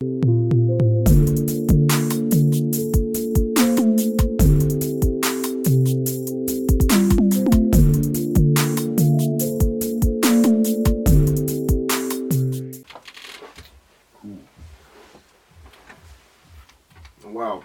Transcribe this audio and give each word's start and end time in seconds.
Wow, 0.00 0.14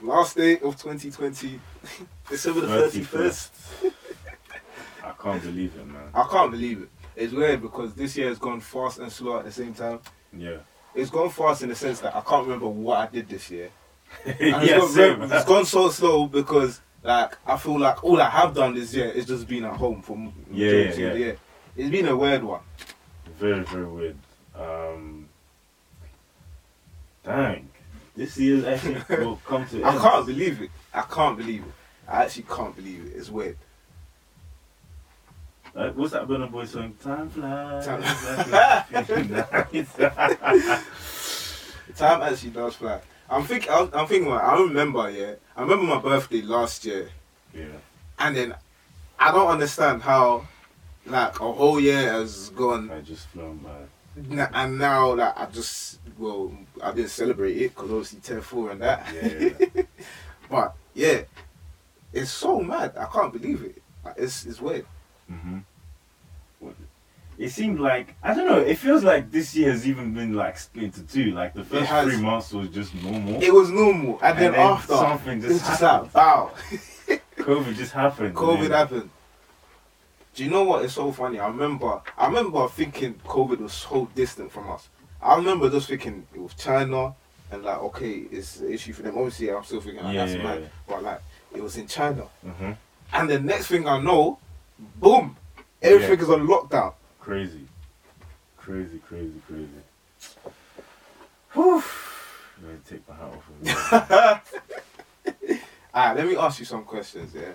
last 0.01 0.35
day 0.35 0.53
of 0.55 0.75
2020, 0.75 1.59
December 2.29 2.61
the 2.61 2.67
31st. 2.67 3.09
31st. 3.11 3.49
I 5.03 5.11
can't 5.21 5.43
believe 5.43 5.75
it, 5.75 5.85
man. 5.85 6.09
I 6.15 6.23
can't 6.23 6.49
believe 6.49 6.81
it. 6.81 6.89
It's 7.15 7.31
weird 7.31 7.61
because 7.61 7.93
this 7.93 8.17
year 8.17 8.29
has 8.29 8.39
gone 8.39 8.59
fast 8.59 8.97
and 8.97 9.11
slow 9.11 9.37
at 9.37 9.45
the 9.45 9.51
same 9.51 9.75
time. 9.75 9.99
Yeah. 10.35 10.57
It's 10.95 11.09
gone 11.09 11.29
fast 11.29 11.63
in 11.63 11.69
the 11.69 11.75
sense 11.75 11.99
that 12.01 12.15
I 12.15 12.21
can't 12.21 12.43
remember 12.45 12.67
what 12.67 12.99
I 12.99 13.07
did 13.11 13.27
this 13.29 13.49
year. 13.51 13.69
Yeah, 14.25 14.33
it's, 14.61 14.69
gone 14.69 14.93
very- 14.93 15.21
it's 15.37 15.45
gone 15.45 15.65
so 15.65 15.89
slow 15.89 16.27
because 16.27 16.81
like 17.01 17.35
I 17.47 17.57
feel 17.57 17.79
like 17.79 18.03
all 18.03 18.21
I 18.21 18.29
have 18.29 18.53
done 18.53 18.75
this 18.75 18.93
year 18.93 19.09
is 19.09 19.25
just 19.25 19.47
been 19.47 19.65
at 19.65 19.75
home 19.75 20.01
for 20.03 20.13
m- 20.15 20.33
Yeah, 20.51 20.71
yeah, 20.95 21.13
yeah. 21.13 21.31
It's 21.75 21.89
been 21.89 22.07
a 22.07 22.15
weird 22.15 22.43
one. 22.43 22.61
Very, 23.39 23.63
very 23.63 23.85
weird. 23.85 24.17
Um, 24.55 25.27
dang. 27.23 27.69
This 28.15 28.37
year's 28.37 28.63
actually 28.65 29.01
will 29.25 29.37
come 29.45 29.65
to 29.69 29.83
I 29.83 29.91
end. 29.93 29.99
can't 30.01 30.25
believe 30.27 30.61
it. 30.61 30.69
I 30.93 31.01
can't 31.01 31.35
believe 31.37 31.63
it. 31.63 31.71
I 32.07 32.23
actually 32.25 32.43
can't 32.43 32.75
believe 32.75 33.05
it. 33.07 33.17
It's 33.17 33.29
weird. 33.31 33.57
Like, 35.75 35.95
what's 35.95 36.13
that 36.13 36.27
Burna 36.27 36.51
Boy 36.51 36.65
song? 36.65 36.93
Time 37.03 37.29
flies. 37.29 37.85
Time- 37.85 38.01
Time 38.03 38.43
Time 41.95 42.21
actually 42.21 42.51
does 42.51 42.75
fly. 42.75 42.99
I'm 43.29 43.43
think 43.43 43.69
I'm, 43.69 43.89
I'm 43.93 44.07
thinking. 44.07 44.31
about- 44.31 44.43
I 44.43 44.61
remember. 44.61 45.09
Yeah, 45.09 45.33
I 45.55 45.61
remember 45.61 45.85
my 45.85 45.99
birthday 45.99 46.41
last 46.41 46.85
year, 46.85 47.09
yeah. 47.53 47.65
and 48.19 48.35
then 48.35 48.55
I 49.19 49.31
don't 49.31 49.47
understand 49.47 50.01
how 50.01 50.45
like 51.05 51.39
a 51.39 51.51
whole 51.51 51.79
year 51.79 52.11
has 52.11 52.49
gone, 52.49 52.89
I 52.91 53.01
just 53.01 53.27
flown 53.27 53.57
by. 53.57 54.47
and 54.53 54.77
now 54.77 55.13
like 55.15 55.37
I 55.37 55.45
just 55.47 55.99
well 56.17 56.51
I 56.81 56.91
didn't 56.91 57.09
celebrate 57.11 57.57
it 57.57 57.69
because 57.75 57.89
obviously 57.89 58.19
10 58.19 58.41
4 58.41 58.71
and 58.71 58.81
that. 58.81 59.07
Yeah, 59.13 59.49
yeah. 59.75 59.83
But 60.49 60.75
yeah, 60.93 61.21
it's 62.11 62.31
so 62.31 62.59
mad. 62.61 62.95
I 62.97 63.05
can't 63.05 63.33
believe 63.33 63.63
it. 63.63 63.81
Like, 64.05 64.15
It's 64.17 64.45
it's 64.45 64.61
weird. 64.61 64.85
Hmm 65.29 65.59
It 67.37 67.49
seemed 67.49 67.79
like 67.79 68.15
I 68.23 68.33
don't 68.33 68.47
know. 68.47 68.59
It 68.59 68.75
feels 68.77 69.03
like 69.03 69.31
this 69.31 69.55
year 69.55 69.71
has 69.71 69.87
even 69.87 70.13
been 70.13 70.33
like 70.33 70.57
split 70.57 70.85
into 70.85 71.03
two. 71.03 71.31
Like 71.31 71.53
the 71.53 71.63
first 71.63 71.87
has. 71.89 72.07
three 72.07 72.21
months 72.21 72.51
was 72.53 72.69
just 72.69 72.93
normal. 72.95 73.41
It 73.41 73.53
was 73.53 73.69
normal, 73.71 74.19
and, 74.21 74.37
then, 74.37 74.51
then 74.51 74.61
after 74.61 74.93
something 74.95 75.41
just 75.41 75.65
just 75.65 75.81
happened. 75.81 76.13
like 76.13 76.15
wow. 76.15 76.51
COVID 77.37 77.75
just 77.75 77.91
happened. 77.91 78.35
COVID 78.35 78.65
and 78.65 78.73
happened. 78.73 79.09
Do 80.35 80.43
you 80.43 80.49
know 80.49 80.63
what 80.63 80.83
is 80.85 80.93
so 80.93 81.11
funny? 81.11 81.39
I 81.39 81.47
remember 81.47 82.01
I 82.17 82.27
remember 82.27 82.67
thinking 82.67 83.15
COVID 83.25 83.59
was 83.59 83.73
so 83.73 84.07
distant 84.15 84.51
from 84.51 84.69
us. 84.71 84.87
I 85.21 85.35
remember 85.35 85.69
just 85.69 85.87
thinking 85.87 86.25
it 86.33 86.39
was 86.41 86.53
China 86.53 87.13
and 87.51 87.63
like 87.63 87.79
okay, 87.79 88.25
it's 88.31 88.59
an 88.59 88.71
issue 88.71 88.93
for 88.93 89.01
them. 89.03 89.17
Obviously 89.17 89.51
I'm 89.51 89.63
still 89.63 89.81
thinking 89.81 90.03
like, 90.03 90.13
Yeah, 90.15 90.25
that's 90.25 90.37
yeah, 90.37 90.43
mad. 90.43 90.61
yeah. 90.61 90.67
But 90.87 91.03
like 91.03 91.21
it 91.53 91.61
was 91.61 91.77
in 91.77 91.87
China. 91.87 92.25
Mhm. 92.45 92.77
And 93.13 93.29
the 93.29 93.39
next 93.39 93.67
thing 93.67 93.87
I 93.87 93.99
know, 94.01 94.39
boom, 94.95 95.35
everything 95.81 96.19
is 96.19 96.29
on 96.29 96.47
lockdown. 96.47 96.93
Crazy, 97.19 97.67
crazy, 98.57 98.99
crazy, 98.99 99.41
crazy. 99.47 99.69
Whew. 101.53 101.83
I'm 102.57 102.63
gonna 102.63 102.77
take 102.87 103.07
my 103.07 103.15
hat 103.15 103.33
off. 103.33 103.49
Of 103.91 104.59
Alright, 105.95 106.17
let 106.17 106.27
me 106.27 106.35
ask 106.37 106.59
you 106.59 106.65
some 106.65 106.83
questions, 106.83 107.33
yeah. 107.35 107.53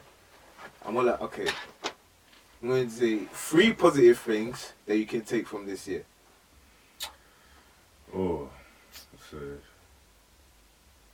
I'm 0.84 0.94
gonna 0.94 1.18
okay. 1.20 1.48
I'm 2.62 2.68
going 2.70 2.88
to 2.88 2.92
say 2.92 3.18
three 3.32 3.72
positive 3.72 4.18
things 4.18 4.72
that 4.86 4.96
you 4.96 5.06
can 5.06 5.20
take 5.20 5.46
from 5.46 5.64
this 5.64 5.86
year. 5.86 6.04
oh, 8.14 8.48
it's 8.90 9.32
a, 9.32 9.52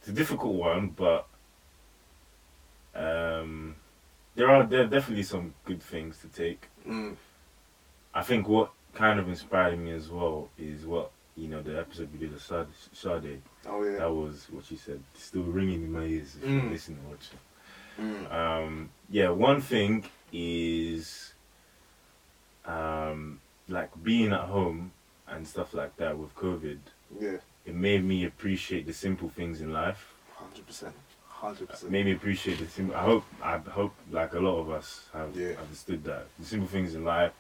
it's 0.01 0.09
a 0.09 0.13
difficult 0.13 0.55
one, 0.55 0.89
but 0.89 1.27
um, 2.95 3.77
there 4.35 4.51
are 4.51 4.65
there 4.65 4.83
are 4.83 4.87
definitely 4.87 5.23
some 5.25 5.55
good 5.65 5.83
things 5.83 6.19
to 6.19 6.29
take. 6.29 6.69
Mm. 6.89 7.17
I 8.15 8.23
think 8.23 8.49
what 8.49 8.71
kind 8.95 9.19
of 9.19 9.29
inspired 9.29 9.79
me 9.79 9.91
as 9.93 10.09
well 10.09 10.49
is 10.59 10.87
what 10.87 11.11
you 11.37 11.49
know 11.49 11.63
the 11.63 11.79
episode 11.79 12.09
we 12.13 12.19
did 12.19 12.33
of 12.33 12.41
Sade, 12.43 12.67
Sade 12.93 13.41
Oh 13.67 13.83
yeah. 13.83 13.99
that 13.99 14.13
was 14.13 14.47
what 14.51 14.65
she 14.65 14.77
said 14.77 15.03
still 15.15 15.43
ringing 15.43 15.83
in 15.83 15.93
my 15.93 16.05
ears 16.05 16.37
if 16.41 16.49
you 16.49 16.61
Mm. 16.61 16.71
listen 16.71 16.99
watch 17.09 17.29
it. 17.33 18.03
Mm. 18.03 18.33
Um, 18.33 18.89
yeah, 19.11 19.31
one 19.31 19.61
thing 19.61 20.05
is 20.33 21.33
um, 22.67 23.41
like 23.69 23.91
being 24.03 24.33
at 24.33 24.41
home 24.43 24.93
and 25.29 25.47
stuff 25.47 25.75
like 25.75 25.97
that 25.97 26.17
with 26.19 26.35
COVID. 26.35 26.79
Yeah. 27.21 27.37
It 27.67 27.75
made 27.75 28.05
me 28.05 28.25
appreciate 28.27 28.87
the 28.87 28.93
simple 28.93 29.29
things 29.29 29.61
in 29.61 29.73
life. 29.73 30.13
Hundred 30.37 30.67
percent. 30.67 30.95
Hundred 31.41 31.69
percent. 31.69 31.93
Made 31.93 32.07
me 32.07 32.13
appreciate 32.13 32.59
the 32.59 32.67
simple. 32.67 32.95
I 32.97 33.03
hope. 33.03 33.25
I 33.43 33.59
hope 33.59 33.95
like 34.11 34.33
a 34.35 34.41
lot 34.41 34.59
of 34.61 34.71
us 34.71 35.09
have 35.13 35.37
Yeah. 35.37 35.57
understood 35.61 36.03
that 36.05 36.27
the 36.39 36.45
simple 36.47 36.69
things 36.69 36.95
in 36.95 37.05
life, 37.05 37.33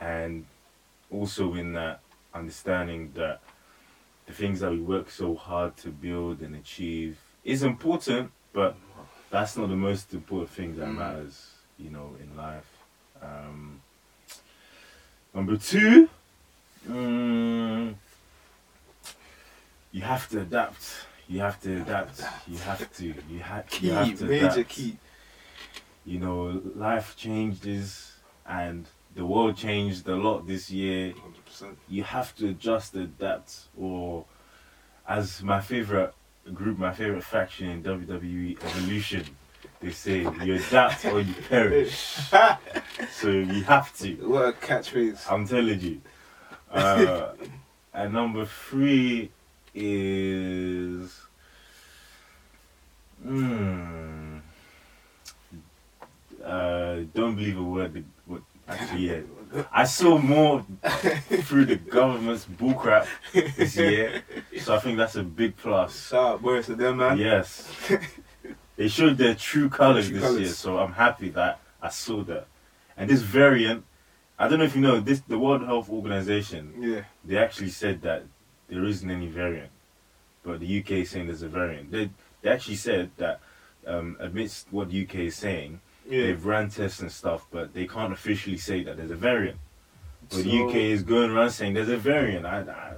and 0.00 0.44
also 1.10 1.54
in 1.54 1.72
that 1.74 2.00
understanding 2.34 3.12
that 3.14 3.40
the 4.26 4.32
things 4.34 4.60
that 4.60 4.70
we 4.70 4.80
work 4.80 5.08
so 5.10 5.34
hard 5.34 5.76
to 5.78 5.88
build 5.88 6.40
and 6.42 6.54
achieve 6.54 7.16
is 7.44 7.62
important, 7.62 8.30
but 8.52 8.76
that's 9.30 9.56
not 9.56 9.68
the 9.68 9.76
most 9.76 10.12
important 10.12 10.50
thing 10.50 10.76
that 10.76 10.88
Mm. 10.88 10.96
matters, 10.96 11.52
you 11.78 11.88
know, 11.90 12.14
in 12.20 12.36
life. 12.36 12.66
Um, 13.22 13.80
number 15.32 15.56
two, 15.56 16.10
mm, 16.86 17.94
you 19.92 20.02
have 20.02 20.28
to 20.28 20.40
adapt. 20.42 21.06
You 21.28 21.40
have 21.40 21.60
to 21.62 21.82
adapt. 21.82 22.22
You 22.48 22.58
have 22.58 22.90
to. 22.96 23.04
You, 23.06 23.40
ha- 23.42 23.62
Key, 23.68 23.86
you 23.88 23.92
have 23.92 24.18
to 24.18 24.24
major 24.24 24.46
adapt. 24.46 24.68
key. 24.70 24.96
You 26.06 26.18
know, 26.20 26.62
life 26.74 27.16
changes, 27.16 28.12
and 28.46 28.86
the 29.14 29.26
world 29.26 29.56
changed 29.56 30.08
a 30.08 30.16
lot 30.16 30.46
this 30.46 30.70
year. 30.70 31.12
Hundred 31.12 31.44
percent. 31.44 31.78
You 31.88 32.02
have 32.04 32.34
to 32.36 32.48
adjust, 32.48 32.94
adapt, 32.94 33.54
or 33.78 34.24
as 35.06 35.42
my 35.42 35.60
favorite 35.60 36.14
group, 36.54 36.78
my 36.78 36.94
favorite 36.94 37.24
faction 37.24 37.68
in 37.68 37.82
WWE 37.82 38.62
Evolution, 38.64 39.24
they 39.80 39.90
say 39.90 40.20
you 40.44 40.54
adapt 40.54 41.04
or 41.04 41.20
you 41.20 41.34
perish. 41.48 42.16
So 43.12 43.28
you 43.30 43.62
have 43.64 43.96
to. 43.98 44.14
What 44.28 44.48
a 44.48 44.52
catchphrase. 44.52 45.30
I'm 45.30 45.46
telling 45.46 45.80
you. 45.80 46.00
Uh, 46.70 47.32
and 47.94 48.12
number 48.12 48.44
three 48.46 49.30
is. 49.74 50.17
Believe 57.38 57.58
a 57.58 57.62
word. 57.62 58.04
What, 58.26 58.42
actually, 58.68 59.08
yeah. 59.10 59.20
I 59.72 59.84
saw 59.84 60.18
more 60.18 60.64
through 61.46 61.66
the 61.66 61.76
government's 61.76 62.44
bullcrap 62.44 63.06
this 63.32 63.76
year, 63.76 64.22
so 64.60 64.74
I 64.74 64.78
think 64.80 64.98
that's 64.98 65.16
a 65.16 65.22
big 65.22 65.56
plus. 65.56 66.08
Shout 66.08 66.34
out 66.34 66.42
boys 66.42 66.66
to 66.66 66.74
them, 66.74 66.98
man. 66.98 67.16
Yes, 67.16 67.70
they 68.76 68.88
showed 68.88 69.16
their 69.16 69.34
true 69.34 69.68
colors 69.70 70.10
this 70.10 70.20
colours. 70.22 70.40
year, 70.40 70.48
so 70.50 70.78
I'm 70.78 70.92
happy 70.92 71.30
that 71.30 71.60
I 71.80 71.88
saw 71.88 72.22
that. 72.24 72.46
And 72.96 73.08
this 73.08 73.22
variant, 73.22 73.84
I 74.38 74.48
don't 74.48 74.58
know 74.58 74.64
if 74.66 74.74
you 74.74 74.82
know 74.82 75.00
this. 75.00 75.20
The 75.20 75.38
World 75.38 75.64
Health 75.64 75.88
Organization, 75.88 76.74
Yeah. 76.78 77.02
they 77.24 77.38
actually 77.38 77.70
said 77.70 78.02
that 78.02 78.24
there 78.68 78.84
isn't 78.84 79.10
any 79.10 79.28
variant, 79.28 79.70
but 80.42 80.60
the 80.60 80.80
UK 80.80 80.90
is 81.04 81.10
saying 81.10 81.26
there's 81.28 81.42
a 81.42 81.48
variant. 81.48 81.90
They 81.90 82.10
they 82.42 82.50
actually 82.50 82.76
said 82.76 83.10
that 83.16 83.40
um, 83.86 84.16
amidst 84.20 84.66
what 84.70 84.90
the 84.90 85.02
UK 85.04 85.14
is 85.30 85.36
saying, 85.36 85.80
Yeah. 86.08 86.22
they've 86.26 86.44
ran 86.44 86.70
tests 86.70 87.00
and 87.00 87.12
stuff, 87.12 87.46
but 87.50 87.74
they 87.74 87.86
can't 87.86 88.12
officially 88.12 88.56
say 88.56 88.82
that 88.84 88.96
there's 88.96 89.10
a 89.10 89.16
variant. 89.16 89.58
But 90.30 90.44
So- 90.44 90.68
UK 90.68 90.74
is 90.76 91.02
going 91.02 91.30
around 91.30 91.50
saying 91.50 91.74
there's 91.74 91.88
a 91.88 91.96
variant. 91.96 92.46
I, 92.46 92.60
I, 92.60 92.94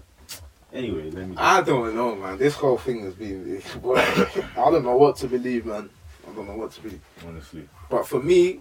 anyway, 0.72 1.10
let 1.10 1.28
me. 1.28 1.36
I 1.36 1.60
don't 1.62 1.94
know, 1.94 2.14
man. 2.16 2.38
This 2.38 2.54
whole 2.54 2.78
thing 2.78 3.02
has 3.04 3.14
been. 3.14 3.62
I 3.84 4.40
don't 4.56 4.84
know 4.84 4.96
what 4.96 5.16
to 5.16 5.26
believe, 5.28 5.66
man. 5.66 5.90
I 6.28 6.34
don't 6.34 6.46
know 6.46 6.56
what 6.56 6.72
to 6.72 6.80
believe. 6.80 7.00
honestly, 7.26 7.68
But 7.88 8.06
for 8.06 8.20
me, 8.22 8.60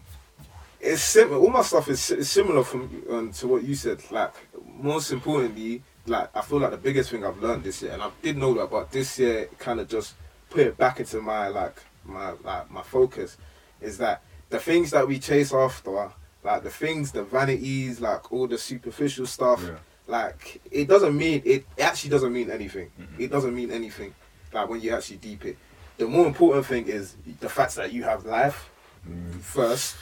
it's 0.79 1.01
similar. 1.03 1.37
All 1.39 1.49
my 1.49 1.61
stuff 1.61 1.87
is, 1.89 1.99
si- 2.01 2.23
similar 2.23 2.63
from 2.63 3.03
um, 3.09 3.31
to 3.33 3.47
what 3.47 3.63
you 3.63 3.75
said. 3.75 4.01
Like 4.11 4.33
most 4.81 5.11
importantly, 5.11 5.83
like 6.07 6.29
I 6.35 6.41
feel 6.41 6.59
like 6.59 6.71
the 6.71 6.77
biggest 6.77 7.11
thing 7.11 7.25
I've 7.25 7.37
learned 7.41 7.63
this 7.63 7.81
year, 7.81 7.91
and 7.91 8.01
I 8.01 8.09
did 8.21 8.37
know 8.37 8.53
that, 8.55 8.71
but 8.71 8.91
this 8.91 9.19
year 9.19 9.49
kind 9.59 9.79
of 9.79 9.87
just 9.87 10.13
put 10.49 10.61
it 10.61 10.77
back 10.77 10.99
into 10.99 11.21
my 11.21 11.47
like 11.49 11.81
my 12.05 12.31
like 12.43 12.71
my 12.71 12.81
focus, 12.81 13.37
is 13.81 13.97
that 13.99 14.23
the 14.49 14.59
things 14.59 14.91
that 14.91 15.07
we 15.07 15.19
chase 15.19 15.53
after, 15.53 16.11
like 16.43 16.63
the 16.63 16.69
things, 16.69 17.11
the 17.11 17.23
vanities, 17.23 17.99
like 18.01 18.31
all 18.31 18.47
the 18.47 18.57
superficial 18.57 19.25
stuff, 19.25 19.63
yeah. 19.63 19.77
like 20.07 20.61
it 20.71 20.87
doesn't 20.87 21.15
mean 21.17 21.41
it 21.45 21.65
actually 21.79 22.09
doesn't 22.09 22.33
mean 22.33 22.49
anything. 22.49 22.91
Mhm. 22.99 23.19
It 23.19 23.31
doesn't 23.31 23.53
mean 23.55 23.71
anything. 23.71 24.13
Like 24.53 24.67
when 24.69 24.81
you 24.81 24.93
actually 24.95 25.17
deep 25.17 25.45
it. 25.45 25.57
The 25.97 26.07
more 26.07 26.25
important 26.25 26.65
thing 26.65 26.87
is 26.87 27.15
the 27.41 27.49
fact 27.49 27.75
that 27.75 27.91
you 27.93 28.03
have 28.03 28.25
life 28.25 28.69
Mm. 29.07 29.39
first 29.39 29.95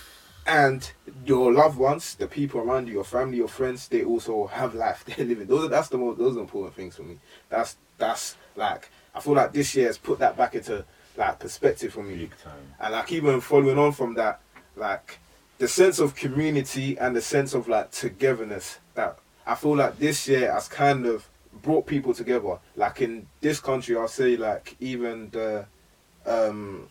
and 0.48 0.90
your 1.26 1.54
loved 1.54 1.78
ones, 1.78 2.16
the 2.16 2.26
people 2.26 2.62
around 2.62 2.88
you, 2.88 2.94
your 2.94 3.04
family, 3.04 3.38
your 3.38 3.48
friends, 3.48 3.88
they 3.90 4.04
also 4.04 4.48
have 4.48 4.74
life. 4.74 5.04
They're 5.08 5.26
living. 5.26 5.46
Those 5.46 5.66
are 5.66 5.68
that's 5.68 5.90
the 5.90 5.98
most 6.00 6.18
those 6.18 6.36
are 6.38 6.40
important 6.40 6.76
things 6.76 6.96
for 6.96 7.04
me. 7.04 7.20
That's 7.50 7.76
that's 7.98 8.38
like 8.56 8.90
I 9.14 9.20
feel 9.20 9.34
like 9.34 9.54
this 9.54 9.76
year 9.76 9.88
has 9.88 9.98
put 10.00 10.18
that 10.20 10.36
back 10.38 10.56
into 10.56 10.84
like 11.18 11.40
perspective 11.40 11.94
for 11.94 12.04
me. 12.04 12.16
Big 12.16 12.38
time. 12.44 12.54
And 12.80 12.94
like 12.94 13.12
even 13.12 13.42
following 13.42 13.78
on 13.78 13.92
from 13.92 14.14
that, 14.16 14.40
like 14.76 15.20
the 15.58 15.68
sense 15.68 16.00
of 16.00 16.16
community 16.16 16.98
and 17.00 17.16
the 17.16 17.22
sense 17.22 17.54
of 17.54 17.68
like 17.68 17.92
togetherness 17.92 18.80
that 18.94 19.18
I 19.46 19.56
feel 19.56 19.76
like 19.76 19.98
this 19.98 20.28
year 20.28 20.52
has 20.52 20.68
kind 20.68 21.06
of 21.06 21.28
brought 21.62 21.88
people 21.88 22.14
together. 22.14 22.58
Like 22.76 23.02
in 23.02 23.28
this 23.42 23.60
country, 23.60 23.98
I'll 23.98 24.08
say 24.08 24.38
like 24.38 24.76
even 24.80 25.30
the 25.32 25.66
um 26.26 26.90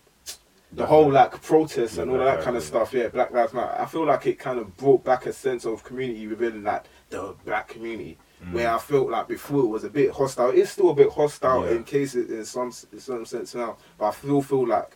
the 0.72 0.84
whole 0.84 1.10
like 1.10 1.40
protests 1.42 1.98
and 1.98 2.10
all 2.10 2.18
that 2.18 2.42
kind 2.42 2.56
of 2.56 2.62
stuff. 2.62 2.92
Yeah, 2.92 3.08
Black 3.08 3.30
Lives 3.30 3.52
Matter. 3.54 3.80
I 3.80 3.86
feel 3.86 4.04
like 4.04 4.26
it 4.26 4.38
kind 4.38 4.58
of 4.58 4.76
brought 4.76 5.04
back 5.04 5.26
a 5.26 5.32
sense 5.32 5.64
of 5.64 5.84
community 5.84 6.26
within 6.26 6.64
like 6.64 6.84
the 7.10 7.34
black 7.44 7.68
community. 7.68 8.18
Mm. 8.44 8.52
Where 8.52 8.70
I 8.70 8.78
felt 8.78 9.08
like 9.10 9.28
before 9.28 9.60
it 9.60 9.66
was 9.68 9.84
a 9.84 9.88
bit 9.88 10.10
hostile. 10.10 10.50
It's 10.50 10.70
still 10.72 10.90
a 10.90 10.94
bit 10.94 11.10
hostile 11.10 11.64
Yeah. 11.64 11.72
in 11.76 11.84
cases 11.84 12.30
in 12.30 12.44
some 12.44 12.70
in 12.92 13.00
some 13.00 13.24
sense 13.24 13.54
now, 13.54 13.76
but 13.98 14.08
I 14.08 14.10
feel 14.10 14.42
feel 14.42 14.66
like 14.66 14.94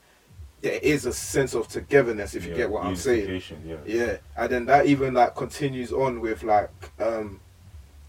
there 0.60 0.78
is 0.82 1.06
a 1.06 1.12
sense 1.12 1.54
of 1.54 1.66
togetherness 1.66 2.34
if 2.34 2.44
you 2.44 2.54
get 2.54 2.70
what 2.70 2.84
I'm 2.84 2.96
saying. 2.96 3.42
Yeah. 3.64 3.76
Yeah, 3.86 4.16
and 4.36 4.50
then 4.52 4.66
that 4.66 4.84
even 4.86 5.14
like 5.14 5.34
continues 5.34 5.90
on 5.90 6.20
with 6.20 6.42
like 6.42 6.70
um 6.98 7.40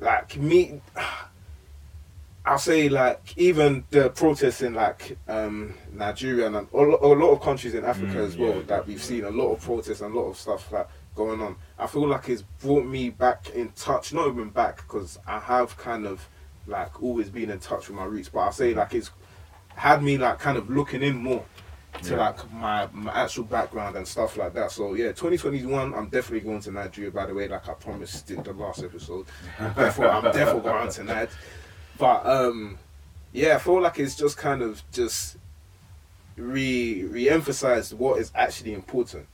like 0.01 0.36
me. 0.38 0.81
I'll 2.44 2.57
say 2.57 2.89
like 2.89 3.38
even 3.38 3.84
the 3.92 4.10
protests 4.10 4.62
in 4.63 4.74
like 4.74 5.18
um 5.27 5.75
Nigeria 5.94 6.48
and 6.48 6.56
a 6.56 6.68
a 6.74 6.77
lot 7.13 7.31
of 7.31 7.42
countries 7.42 7.75
in 7.75 7.86
Africa 7.86 8.16
Mm, 8.16 8.25
as 8.25 8.36
well 8.36 8.56
yeah, 8.57 8.62
that 8.63 8.88
we've 8.88 9.01
seen 9.04 9.24
a 9.25 9.30
lot 9.30 9.54
of 9.54 9.62
protests 9.62 10.01
and 10.01 10.13
a 10.13 10.19
lot 10.19 10.27
of 10.27 10.38
stuff 10.38 10.72
like 10.72 10.88
going 11.16 11.42
on. 11.42 11.56
I 11.78 11.88
feel 11.88 12.08
like 12.08 12.30
it's 12.30 12.44
brought 12.62 12.86
me 12.86 13.10
back 13.10 13.50
in 13.52 13.69
touch, 13.69 14.13
not 14.13 14.28
even 14.28 14.50
back 14.50 14.78
because 14.78 15.19
I 15.28 15.40
have 15.40 15.78
kind 15.78 16.06
of 16.06 16.28
like 16.68 17.02
always 17.02 17.30
been 17.30 17.50
in 17.50 17.60
touch 17.60 17.88
with 17.88 17.98
my 17.98 18.06
roots, 18.06 18.30
but 18.30 18.40
I'll 18.40 18.52
say 18.52 18.74
like 18.74 18.94
it's 18.94 19.12
had 19.75 20.04
me 20.04 20.18
like 20.18 20.40
kind 20.40 20.58
of 20.58 20.69
looking 20.69 21.02
in 21.02 21.18
more 21.18 21.44
to 22.04 22.12
Yeah. 22.12 22.19
like 22.19 22.52
my, 22.54 22.88
my 22.94 23.12
actual 23.13 23.44
background 23.44 23.96
and 23.98 24.08
stuff 24.08 24.38
like 24.38 24.54
that. 24.54 24.72
So 24.72 24.94
yeah, 24.94 25.08
2021, 25.08 25.94
I'm 25.94 26.08
definitely 26.08 26.42
going 26.48 26.62
to 26.62 26.72
Nigeria. 26.72 27.12
By 27.12 27.25
the 27.25 27.34
way, 27.34 27.48
like 27.48 27.68
I 27.68 27.74
promised 27.74 28.31
in 28.31 28.42
the 28.44 28.54
last 28.54 28.84
episode, 28.84 29.25
therefore 29.75 30.10
I'm 30.10 30.24
definitely 30.24 30.62
going 30.62 30.90
to 30.92 31.02
Nige. 31.02 31.30
But 31.98 32.25
um, 32.25 32.78
yeah, 33.34 33.56
I 33.56 33.60
feel 33.60 33.81
like 33.81 34.00
it's 34.00 34.16
just 34.16 34.38
kind 34.38 34.62
of 34.62 34.81
just 34.92 35.38
re 36.38 37.04
re-emphasized 37.04 37.94
what 37.98 38.19
is 38.19 38.31
actually 38.36 38.74
important. 38.74 39.28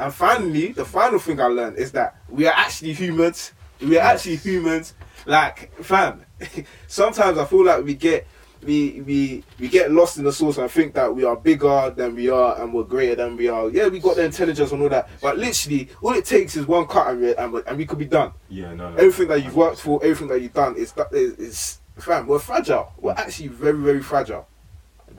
And 0.00 0.14
finally, 0.14 0.72
the 0.72 0.84
final 0.84 1.18
thing 1.18 1.40
I 1.40 1.46
learned 1.46 1.76
is 1.76 1.92
that 1.92 2.16
we 2.30 2.46
are 2.46 2.54
actually 2.56 2.94
humans. 2.94 3.52
We 3.82 3.98
are 3.98 4.06
actually 4.06 4.36
humans. 4.36 4.94
Like, 5.26 5.70
fam, 5.82 6.24
sometimes 6.86 7.36
I 7.36 7.44
feel 7.44 7.64
like 7.66 7.84
we 7.84 7.94
get 7.94 8.26
we 8.62 9.02
we 9.02 9.44
we 9.58 9.68
get 9.68 9.90
lost 9.92 10.16
in 10.16 10.24
the 10.24 10.32
source 10.32 10.56
and 10.56 10.70
think 10.70 10.94
that 10.94 11.14
we 11.14 11.24
are 11.24 11.36
bigger 11.36 11.92
than 11.94 12.14
we 12.14 12.30
are 12.30 12.60
and 12.60 12.72
we're 12.72 12.84
greater 12.84 13.14
than 13.14 13.36
we 13.36 13.48
are. 13.48 13.68
Yeah, 13.68 13.88
we 13.88 14.00
got 14.00 14.16
the 14.16 14.24
intelligence 14.24 14.72
and 14.72 14.80
all 14.82 14.88
that, 14.88 15.10
but 15.20 15.36
literally, 15.36 15.90
all 16.00 16.14
it 16.14 16.24
takes 16.24 16.56
is 16.56 16.66
one 16.66 16.86
cut 16.86 17.08
and 17.08 17.20
we, 17.20 17.34
and 17.34 17.52
we, 17.52 17.60
and 17.66 17.76
we 17.76 17.84
could 17.84 17.98
be 17.98 18.06
done. 18.06 18.32
Yeah, 18.48 18.72
no, 18.72 18.90
no. 18.90 18.96
Everything 18.96 19.28
that 19.28 19.44
you've 19.44 19.56
worked 19.56 19.80
for, 19.80 20.02
everything 20.02 20.28
that 20.28 20.40
you've 20.40 20.54
done 20.54 20.76
is 20.76 20.92
that 20.92 21.12
is, 21.12 21.34
is 21.34 21.78
fam. 21.98 22.26
We're 22.26 22.38
fragile. 22.38 22.92
We're 22.96 23.14
mm. 23.14 23.18
actually 23.18 23.48
very 23.48 23.78
very 23.78 24.02
fragile. 24.02 24.48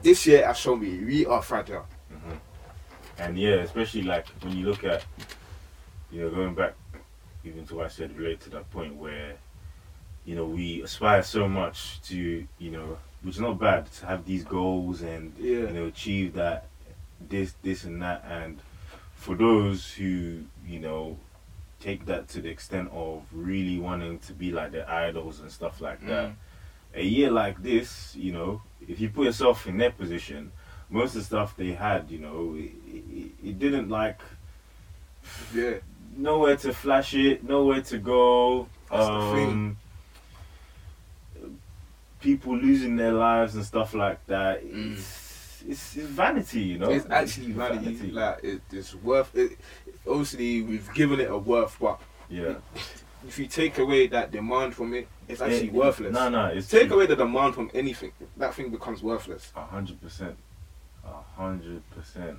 This 0.02 0.26
year 0.26 0.46
has 0.48 0.58
shown 0.58 0.80
me 0.80 1.04
we 1.04 1.26
are 1.28 1.44
fragile. 1.44 1.86
And 3.22 3.38
yeah, 3.38 3.56
especially 3.56 4.02
like 4.04 4.28
when 4.42 4.58
you 4.58 4.66
look 4.66 4.84
at, 4.84 5.06
you 6.12 6.22
know, 6.22 6.30
going 6.30 6.56
back 6.56 6.74
even 7.44 7.66
to 7.68 7.76
what 7.76 7.86
I 7.86 7.90
said 7.90 8.18
related 8.18 8.42
to 8.42 8.50
that 8.52 8.70
point 8.72 8.96
where, 8.96 9.36
you 10.26 10.36
know, 10.36 10.46
we 10.46 10.82
aspire 10.82 11.24
so 11.24 11.48
much 11.48 12.02
to, 12.04 12.46
you 12.60 12.72
know, 12.72 12.98
which 13.22 13.36
is 13.36 13.42
not 13.42 13.60
bad 13.60 13.92
to 13.94 14.06
have 14.08 14.26
these 14.26 14.44
goals 14.44 15.02
and 15.02 15.34
Yeah. 15.38 15.68
you 15.68 15.74
know 15.74 15.86
achieve 15.86 16.34
that, 16.34 16.68
this, 17.30 17.54
this, 17.62 17.84
and 17.84 18.02
that, 18.02 18.24
and 18.28 18.60
for 19.16 19.36
those 19.36 19.94
who 19.94 20.44
you 20.66 20.80
know 20.80 21.18
take 21.80 22.06
that 22.06 22.28
to 22.30 22.42
the 22.42 22.50
extent 22.50 22.90
of 22.92 23.24
really 23.32 23.78
wanting 23.80 24.18
to 24.20 24.34
be 24.34 24.52
like 24.52 24.72
their 24.72 24.90
idols 24.90 25.40
and 25.40 25.52
stuff 25.52 25.82
like 25.82 26.00
that. 26.08 26.30
Mm. 26.30 26.36
A 26.94 27.04
year 27.04 27.32
like 27.32 27.62
this, 27.64 28.16
you 28.16 28.32
know, 28.32 28.62
if 28.88 29.00
you 29.00 29.10
put 29.10 29.26
yourself 29.26 29.66
in 29.68 29.78
their 29.78 29.92
position, 29.92 30.52
most 30.92 31.16
of 31.16 31.22
the 31.22 31.26
stuff 31.26 31.56
they 31.58 31.72
had, 31.72 32.12
you 32.12 32.20
know, 32.20 32.54
it, 32.56 32.72
it, 32.88 33.32
it 33.44 33.60
didn't 33.60 33.90
like 33.90 34.20
Yeah. 35.56 35.76
nowhere 36.18 36.58
to 36.58 36.74
flash 36.74 37.14
it, 37.14 37.44
nowhere 37.48 37.82
to 37.84 37.98
go. 37.98 38.68
That's 38.92 39.08
the 39.08 39.14
um, 39.14 39.36
thing. 39.36 39.78
People 42.20 42.56
losing 42.58 42.98
their 42.98 43.14
lives 43.14 43.56
and 43.56 43.66
stuff 43.66 43.94
like 43.96 44.24
that. 44.28 44.64
Mm. 44.64 44.94
It's, 44.94 45.64
it's, 45.68 45.96
it's 45.98 46.08
vanity, 46.08 46.60
you 46.62 46.78
know. 46.78 46.90
It's 46.90 47.08
actually 47.10 47.52
vanity. 47.54 48.12
Like 48.12 48.44
it, 48.44 48.62
it's 48.72 48.94
worth. 48.96 49.36
It, 49.36 49.58
obviously, 50.08 50.62
we've 50.62 50.94
given 50.94 51.20
it 51.20 51.32
a 51.32 51.38
worth, 51.38 51.78
but 51.80 52.00
yeah, 52.30 52.56
if 53.28 53.40
you 53.40 53.48
take 53.48 53.80
away 53.80 54.06
that 54.08 54.32
demand 54.32 54.76
from 54.76 54.94
it, 54.94 55.08
it's 55.28 55.42
actually 55.42 55.68
It- 55.68 55.74
worthless. 55.74 56.14
No, 56.14 56.30
no, 56.30 56.46
it's 56.48 56.68
Take 56.68 56.88
true. 56.88 56.98
away 56.98 57.06
the 57.08 57.16
demand 57.16 57.56
from 57.56 57.72
anything, 57.74 58.12
that 58.38 58.54
thing 58.54 58.70
becomes 58.70 59.02
worthless. 59.02 59.52
A 59.56 59.64
hundred 59.64 60.00
percent. 60.02 60.36
A 61.06 61.42
hundred 61.42 61.82
percent. 61.92 62.38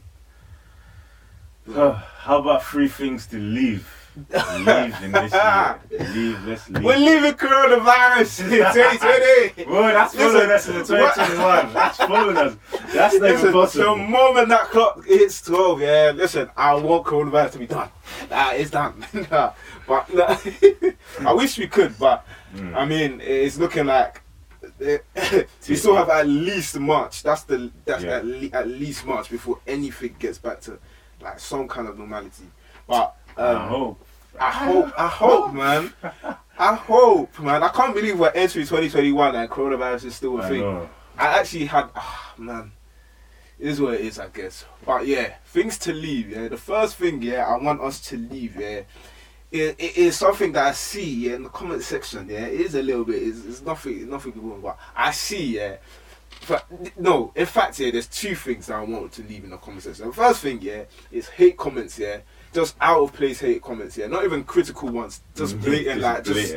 How 1.74 2.38
about 2.38 2.64
three 2.64 2.88
things 2.88 3.26
to 3.28 3.38
leave? 3.38 3.88
leave 4.30 5.02
in 5.02 5.12
this 5.12 5.32
year. 5.32 5.80
Leave, 6.14 6.44
let's 6.46 6.68
leave. 6.68 6.84
We're 6.84 6.98
leaving 6.98 7.32
coronavirus 7.32 8.44
in 8.44 8.50
2020. 8.50 9.70
Whoa, 9.70 9.82
that's 9.88 10.14
following 10.14 10.50
us 10.50 10.68
in 10.68 10.74
the 10.74 10.84
2021. 10.84 11.72
That's 11.72 11.96
following 11.96 12.36
us. 12.36 12.56
That's 12.92 13.14
not 13.14 13.22
Listen, 13.54 13.80
the 13.80 13.96
moment 13.96 14.48
that 14.50 14.64
clock 14.68 15.06
hits 15.06 15.40
12, 15.40 15.80
yeah, 15.80 16.12
listen, 16.14 16.50
I 16.58 16.74
want 16.74 17.06
coronavirus 17.06 17.52
to 17.52 17.58
be 17.60 17.66
done. 17.66 17.88
Nah, 18.30 18.50
it's 18.52 18.70
done. 18.70 19.02
nah, 19.30 19.54
but 19.86 20.12
nah, 20.12 20.36
I 21.26 21.32
wish 21.32 21.58
we 21.58 21.66
could, 21.66 21.98
but 21.98 22.26
Mm. 22.54 22.76
I 22.76 22.84
mean, 22.84 23.20
it's 23.22 23.56
looking 23.56 23.86
like 23.86 24.20
we 25.68 25.76
still 25.76 25.96
have 25.96 26.08
at 26.10 26.26
least 26.26 26.78
March. 26.78 27.22
That's 27.22 27.44
the 27.44 27.70
that's 27.84 28.04
Yeah. 28.04 28.16
at, 28.16 28.24
le- 28.26 28.50
at 28.52 28.68
least 28.68 29.04
March 29.06 29.30
before 29.30 29.60
anything 29.66 30.16
gets 30.18 30.38
back 30.38 30.60
to 30.62 30.78
like 31.20 31.38
some 31.38 31.68
kind 31.68 31.88
of 31.88 31.98
normality. 31.98 32.44
But 32.86 33.14
um, 33.36 33.56
I 33.56 33.68
hope. 33.68 34.06
I 34.40 34.50
hope, 34.50 34.92
I 34.98 35.08
hope, 35.08 35.52
man. 35.52 35.92
I 36.58 36.74
hope, 36.74 37.38
man. 37.38 37.62
I 37.62 37.68
can't 37.68 37.94
believe 37.94 38.18
we're 38.18 38.30
entering 38.30 38.64
2021 38.66 39.34
and 39.36 39.50
coronavirus 39.50 40.04
is 40.06 40.14
still 40.16 40.38
a 40.40 40.42
I 40.42 40.48
thing. 40.48 40.60
know. 40.60 40.88
I 41.18 41.38
actually 41.38 41.66
had, 41.66 41.90
ah, 41.94 42.32
man. 42.38 42.72
It 43.58 43.68
is 43.68 43.80
what 43.80 43.94
it 43.94 44.00
is, 44.00 44.18
I 44.18 44.28
guess. 44.28 44.64
But 44.86 45.06
yeah, 45.06 45.34
things 45.46 45.76
to 45.80 45.92
leave. 45.92 46.30
Yeah, 46.30 46.48
the 46.48 46.56
first 46.56 46.96
thing, 46.96 47.20
yeah, 47.22 47.44
I 47.46 47.56
want 47.62 47.80
us 47.82 48.00
to 48.08 48.16
leave. 48.16 48.56
Yeah, 48.58 48.80
it, 49.52 49.76
it 49.78 49.96
is 49.96 50.16
something 50.16 50.52
that 50.52 50.66
I 50.66 50.72
see. 50.72 51.28
Yeah, 51.28 51.34
in 51.36 51.42
the 51.44 51.48
comment 51.50 51.82
section. 51.82 52.28
Yeah, 52.28 52.46
it 52.46 52.60
is 52.60 52.74
a 52.74 52.82
little 52.82 53.04
bit. 53.04 53.22
It's, 53.22 53.44
it's 53.44 53.62
nothing. 53.62 54.08
Nothing 54.10 54.32
wrong. 54.36 54.60
But 54.60 54.78
I 54.96 55.10
see. 55.12 55.56
Yeah. 55.56 55.76
But 56.48 56.66
no, 56.98 57.32
in 57.36 57.46
fact, 57.46 57.78
yeah, 57.78 57.92
there's 57.92 58.08
two 58.08 58.34
things 58.34 58.66
that 58.66 58.74
I 58.74 58.82
want 58.82 59.12
to 59.12 59.22
leave 59.22 59.44
in 59.44 59.50
the 59.50 59.58
comment 59.58 59.82
section. 59.84 60.08
The 60.08 60.12
first 60.12 60.40
thing, 60.40 60.58
yeah, 60.60 60.84
is 61.12 61.28
hate 61.28 61.56
comments. 61.56 61.98
Yeah, 61.98 62.18
just 62.52 62.74
out 62.80 63.00
of 63.00 63.12
place 63.12 63.38
hate 63.40 63.62
comments. 63.62 63.96
Yeah, 63.96 64.08
not 64.08 64.24
even 64.24 64.42
critical 64.42 64.88
ones. 64.88 65.20
Just 65.36 65.56
Mhm. 65.58 65.64
blatant, 65.64 66.00
like 66.00 66.24
just. 66.24 66.56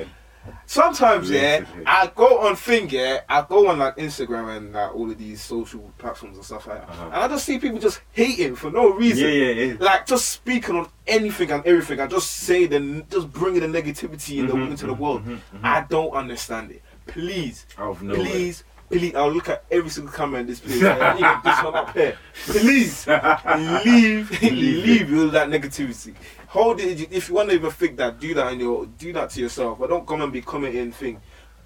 Sometimes, 0.67 1.29
yeah. 1.29 1.65
I 1.87 2.11
go 2.15 2.41
on 2.41 2.55
thing, 2.55 2.89
yeah, 2.89 3.21
I 3.27 3.41
go 3.47 3.67
on 3.67 3.79
like 3.79 3.97
Instagram 3.97 4.55
and 4.55 4.73
like 4.73 4.93
all 4.93 5.09
of 5.09 5.17
these 5.17 5.41
social 5.41 5.91
platforms 5.97 6.37
and 6.37 6.45
stuff 6.45 6.67
like 6.67 6.81
that, 6.81 6.89
Uh-huh. 6.89 7.05
and 7.05 7.15
I 7.15 7.27
just 7.27 7.45
see 7.45 7.57
people 7.57 7.79
just 7.79 8.01
hating 8.11 8.55
for 8.55 8.69
no 8.71 8.91
reason. 8.91 9.27
Yeah, 9.27 9.33
yeah, 9.33 9.63
yeah. 9.65 9.73
Like 9.79 10.05
just 10.05 10.29
speaking 10.29 10.75
on 10.75 10.87
anything 11.07 11.51
and 11.51 11.65
everything, 11.65 11.99
and 11.99 12.09
just 12.09 12.31
say 12.31 12.65
the, 12.65 13.05
just 13.09 13.31
bringing 13.31 13.61
the 13.69 13.81
negativity 13.81 14.39
in 14.39 14.47
the, 14.47 14.53
Mhm, 14.53 14.71
into 14.71 14.87
the 14.87 14.93
mhm, 14.95 14.99
world. 14.99 15.25
mhm, 15.25 15.35
mhm. 15.53 15.59
I 15.63 15.81
don't 15.89 16.11
understand 16.11 16.71
it. 16.71 16.81
Please, 17.07 17.65
please, 17.75 18.63
please. 18.89 19.15
I'll 19.15 19.31
look 19.31 19.49
at 19.49 19.63
every 19.69 19.89
single 19.89 20.11
camera 20.13 20.39
in 20.41 20.47
this 20.47 20.59
place. 20.59 20.77
even 20.77 21.39
this 21.43 21.63
one 21.63 21.75
up 21.75 21.93
here. 21.93 22.17
Please, 22.45 23.07
leave, 23.85 24.41
Leave 24.41 24.85
leave 24.85 25.17
all 25.19 25.27
that 25.29 25.49
negativity. 25.49 26.13
Hold 26.47 26.79
it. 26.79 27.11
If 27.11 27.29
you 27.29 27.35
want 27.35 27.49
to 27.49 27.55
even 27.55 27.69
think 27.71 27.97
that, 27.97 28.19
do 28.19 28.33
that 28.33 28.53
in 28.53 28.59
your, 28.59 28.85
do 28.85 29.11
that 29.13 29.29
to 29.31 29.41
yourself. 29.41 29.77
But 29.79 29.89
don't 29.89 30.07
come 30.07 30.21
and 30.21 30.31
be 30.33 30.41
commenting 30.41 30.91
thing. 30.91 31.21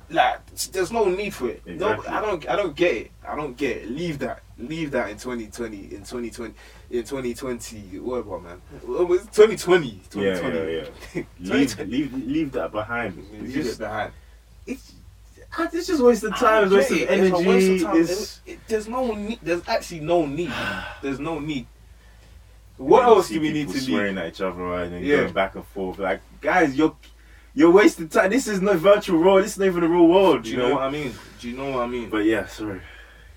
Like 0.09 0.55
there's 0.71 0.91
no 0.91 1.05
need 1.05 1.33
for 1.33 1.49
it. 1.49 1.61
Exactly. 1.65 2.09
No, 2.09 2.17
I 2.17 2.21
don't 2.21 2.49
I 2.49 2.55
don't 2.55 2.75
get 2.75 2.95
it. 2.95 3.11
I 3.27 3.35
don't 3.35 3.55
get 3.55 3.77
it. 3.77 3.91
Leave 3.91 4.19
that. 4.19 4.41
Leave 4.57 4.91
that 4.91 5.09
in 5.09 5.17
2020 5.17 5.77
in 5.77 6.03
2020 6.03 6.53
in 6.89 7.03
2020 7.03 7.99
whatever 7.99 8.39
man. 8.39 8.61
Well, 8.85 9.01
it 9.01 9.07
was 9.07 9.21
2020 9.27 9.87
Yeah, 9.87 10.01
2020. 10.09 10.73
yeah, 10.73 10.89
yeah. 11.13 11.23
leave, 11.39 11.79
leave, 11.79 12.13
leave 12.13 12.51
that 12.53 12.71
behind. 12.71 13.23
Leave 13.31 13.53
just, 13.53 13.75
it 13.75 13.79
behind. 13.79 14.11
It's 14.65 14.93
ah, 15.57 15.69
it's 15.71 15.87
just 15.87 16.01
wasting 16.03 16.31
time, 16.31 16.69
wasting 16.69 17.07
It's 17.07 17.31
a 17.31 17.39
waste 17.47 17.83
of 17.83 17.87
time. 17.91 18.01
It's, 18.01 18.41
It- 18.45 18.51
it- 18.53 18.59
there's 18.67 18.87
no 18.87 19.13
need. 19.13 19.39
There's 19.41 19.67
actually 19.67 20.01
no 20.01 20.25
need. 20.25 20.51
There's 21.01 21.19
no 21.19 21.39
need. 21.39 21.67
What 22.77 23.03
else 23.03 23.27
do 23.27 23.41
we 23.41 23.51
need 23.51 23.67
to 23.69 23.79
swearing 23.79 24.15
leave? 24.15 24.23
at 24.25 24.33
each 24.33 24.41
other 24.41 24.73
and 24.75 25.05
Yeah. 25.05 25.17
going 25.17 25.33
back 25.33 25.55
and 25.55 25.65
forth? 25.65 25.99
Like, 25.99 26.21
guys, 26.39 26.75
you're 26.75 26.95
you're 27.53 27.71
wasting 27.71 28.07
time. 28.09 28.29
This 28.29 28.47
is 28.47 28.61
no 28.61 28.77
virtual 28.77 29.19
world. 29.19 29.43
This 29.43 29.53
is 29.53 29.57
not 29.59 29.65
even 29.67 29.81
the 29.81 29.89
real 29.89 30.07
world. 30.07 30.43
Do 30.43 30.51
you 30.51 30.57
know 30.57 30.73
what 30.75 30.83
I 30.83 30.89
mean? 30.89 31.13
Do 31.39 31.49
you 31.49 31.57
know 31.57 31.71
what 31.71 31.83
I 31.83 31.87
mean? 31.87 32.09
But 32.09 32.19
yeah, 32.25 32.45
sorry. 32.47 32.81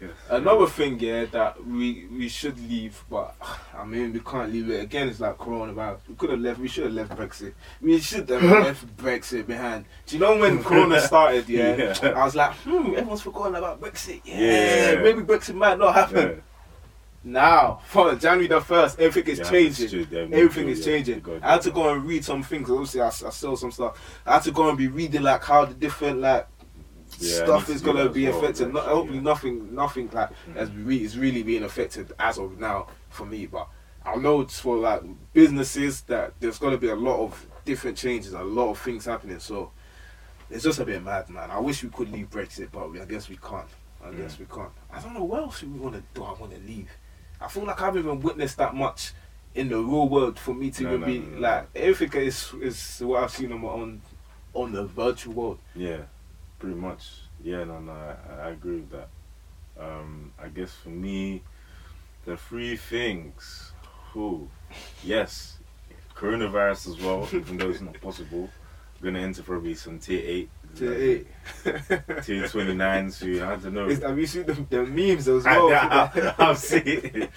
Yes. 0.01 0.11
Another 0.31 0.67
thing, 0.67 0.99
yeah, 0.99 1.27
that 1.27 1.65
we 1.65 2.07
we 2.11 2.29
should 2.29 2.59
leave, 2.69 3.05
but 3.09 3.37
I 3.79 3.85
mean 3.85 4.13
we 4.13 4.19
can't 4.19 4.53
leave 4.53 4.69
it 4.69 4.83
again. 4.83 5.09
It's 5.09 5.21
like 5.21 5.39
coronavirus. 5.39 5.99
We 6.09 6.15
could 6.17 6.31
have 6.31 6.41
left. 6.41 6.59
We 6.59 6.67
should 6.67 6.85
have 6.85 6.93
left 6.95 7.13
Brexit. 7.13 7.53
We 7.81 8.01
should 8.01 8.29
have 8.29 8.43
left 8.67 8.97
Brexit 8.97 9.47
behind. 9.47 9.85
Do 10.07 10.17
you 10.17 10.21
know 10.21 10.37
when 10.37 10.63
Corona 10.65 11.01
started? 11.07 11.49
Yeah, 11.49 11.77
Yeah. 12.03 12.09
I 12.17 12.25
was 12.25 12.35
like, 12.35 12.53
hmm, 12.65 12.95
everyone's 12.97 13.23
forgotten 13.23 13.55
about 13.55 13.81
Brexit. 13.81 14.23
Yeah, 14.25 14.39
Yeah. 14.95 15.03
maybe 15.03 15.21
Brexit 15.23 15.55
might 15.55 15.79
not 15.79 15.95
happen. 15.95 16.29
Yeah. 16.31 16.35
Now, 17.25 17.81
for 17.87 18.15
January 18.17 18.49
the 18.49 18.61
first, 18.61 18.99
everything 18.99 19.33
is 19.33 19.39
Yeah, 19.39 19.51
changing. 19.51 19.85
it's 19.85 19.93
true, 19.93 20.07
yeah, 20.11 20.27
me 20.27 20.37
Everything 20.39 20.69
is 20.69 20.85
changing. 20.85 21.21
Go 21.21 21.39
I 21.43 21.53
had 21.53 21.63
to 21.63 21.71
go 21.71 21.93
and 21.93 22.05
read 22.05 22.25
some 22.25 22.43
things. 22.43 22.69
Obviously, 22.69 23.01
I, 23.01 23.07
I 23.07 23.11
saw 23.11 23.55
some 23.55 23.71
stuff. 23.71 24.21
I 24.27 24.35
had 24.35 24.43
to 24.45 24.51
go 24.51 24.69
and 24.69 24.77
be 24.77 24.89
reading 24.89 25.23
like 25.23 25.45
how 25.45 25.65
the 25.65 25.75
different 25.75 26.21
like 26.21 26.49
Yeah, 27.21 27.45
stuff 27.45 27.69
is 27.69 27.81
gonna 27.81 28.09
be 28.09 28.29
well, 28.29 28.39
affected. 28.39 28.73
Not, 28.73 28.87
hopefully, 28.87 29.19
yeah. 29.19 29.23
nothing, 29.25 29.75
nothing 29.75 30.11
like 30.13 30.31
as 30.57 30.71
re- 30.73 31.05
is 31.05 31.17
really 31.17 31.43
being 31.45 31.63
affected 31.63 32.13
as 32.19 32.39
of 32.39 32.59
now 32.59 32.89
for 33.11 33.25
me. 33.25 33.47
But 33.47 33.69
I 34.05 34.17
know 34.17 34.41
it's 34.41 34.59
for 34.59 34.77
like 34.77 35.03
businesses 35.33 36.01
that 36.03 36.33
there's 36.41 36.59
gonna 36.59 36.79
be 36.79 36.89
a 36.89 36.97
lot 36.97 37.21
of 37.21 37.47
different 37.65 37.97
changes, 37.97 38.33
a 38.33 38.43
lot 38.43 38.71
of 38.71 38.79
things 38.79 39.05
happening. 39.05 39.39
So 39.39 39.71
it's 40.51 40.65
just 40.65 40.81
a 40.81 40.85
bit 40.85 41.05
mad, 41.05 41.31
man. 41.31 41.53
I 41.53 41.61
wish 41.61 41.85
we 41.85 41.91
could 41.91 42.11
leave 42.11 42.31
Brexit, 42.31 42.71
but 42.73 42.91
we, 42.91 43.01
I 43.01 43.05
guess 43.05 43.29
we 43.29 43.37
can't. 43.37 43.69
I 44.05 44.09
Mm. 44.09 44.17
guess 44.17 44.37
we 44.41 44.47
can't. 44.47 44.73
I 44.93 45.01
don't 45.01 45.15
know 45.15 45.23
what 45.23 45.43
else 45.43 45.63
we 45.63 45.69
want 45.79 45.95
to 45.95 46.03
do. 46.15 46.25
I 46.25 46.33
want 46.33 46.53
to 46.53 46.59
leave. 46.67 46.91
I 47.45 47.49
feel 47.49 47.65
like 47.65 47.81
I 47.81 47.87
haven't 47.87 48.03
even 48.05 48.21
witnessed 48.21 48.57
that 48.59 48.75
much 48.75 49.13
in 49.55 49.69
the 49.69 49.77
real 49.77 50.09
world 50.09 50.39
for 50.39 50.55
me 50.55 50.71
to 50.71 50.83
No, 50.83 50.89
even 50.95 51.01
no, 51.01 51.07
be 51.07 51.19
no, 51.19 51.39
like 51.41 51.69
everything 51.75 52.23
is 52.23 52.53
is 52.61 53.01
what 53.05 53.23
I've 53.23 53.31
seen 53.31 53.53
on 53.53 53.61
my 53.61 53.69
on 53.69 54.01
on 54.55 54.73
the 54.73 54.85
virtual 54.85 55.35
world. 55.35 55.59
Yeah, 55.75 56.03
pretty 56.59 56.77
much. 56.77 57.09
Yeah, 57.43 57.65
no, 57.65 57.81
no, 57.81 57.93
I, 57.93 58.47
I 58.47 58.51
agree 58.51 58.77
with 58.77 58.91
that. 58.93 59.09
Um, 59.79 60.33
I 60.39 60.49
guess 60.49 60.73
for 60.75 60.91
me, 60.91 61.43
the 62.25 62.37
three 62.37 62.77
things. 62.77 63.73
Who? 64.13 64.49
Yes, 65.03 65.59
coronavirus 66.15 66.91
as 66.91 67.01
well, 67.03 67.29
even 67.33 67.57
though 67.57 67.71
it's 67.71 67.81
not 67.81 67.99
possible. 68.01 68.51
I'm 69.01 69.05
Gonna 69.07 69.21
enter 69.21 69.43
probably 69.43 69.75
some 69.75 69.99
tier 69.99 70.21
eight, 70.25 70.51
To 70.77 71.03
eight. 71.03 71.27
tier 72.23 72.49
twenty 72.49 72.75
nine. 72.75 73.11
So 73.11 73.27
I 73.27 73.57
don't 73.57 73.75
know. 73.75 73.89
Is- 73.89 74.03
Have 74.03 74.19
you 74.19 74.27
seen 74.27 74.47
the, 74.47 74.55
the 74.71 74.85
memes 74.85 75.29
as 75.29 75.45
well? 75.45 75.69
I, 75.73 76.35
have 76.39 76.59
seen 76.59 76.83
it. 76.87 77.31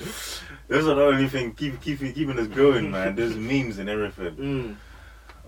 Those 0.68 0.88
are 0.88 0.96
the 0.96 1.04
only 1.04 1.28
thing 1.28 1.54
keep 1.54 1.82
keeping 1.82 2.14
keeping 2.14 2.40
us 2.40 2.48
going, 2.48 2.92
man. 2.92 3.16
There's 3.16 3.36
memes 3.36 3.78
and 3.80 3.90
everything. 3.90 4.78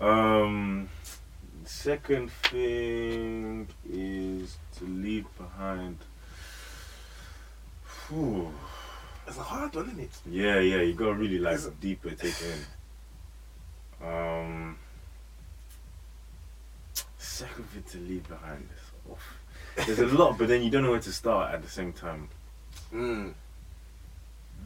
Mm. 0.00 0.04
Um, 0.04 0.88
second 1.64 2.30
thing 2.30 3.68
is 3.90 4.58
to 4.78 4.84
leave 4.84 5.26
behind. 5.36 5.98
Whew. 8.08 8.52
It's 9.26 9.36
a 9.36 9.42
hard 9.42 9.74
one, 9.74 9.86
isn't 9.86 10.00
it? 10.00 10.10
Yeah, 10.26 10.58
yeah, 10.60 10.80
you 10.80 10.94
gotta 10.94 11.14
really 11.14 11.38
like 11.38 11.56
Is 11.56 11.66
it- 11.66 11.80
deeper 11.80 12.10
take 12.10 12.34
in. 12.42 14.06
Um, 14.06 14.78
second 17.38 17.64
thing 17.70 17.82
to 17.92 17.98
leave 17.98 18.28
behind 18.28 18.68
is 18.74 19.12
off. 19.12 19.86
There's 19.86 19.98
a 20.00 20.06
lot, 20.16 20.36
but 20.38 20.48
then 20.48 20.62
you 20.62 20.70
don't 20.70 20.82
know 20.82 20.90
where 20.90 21.00
to 21.00 21.12
start 21.12 21.54
at 21.54 21.62
the 21.62 21.68
same 21.68 21.92
time. 21.92 22.28
Mm. 22.92 23.32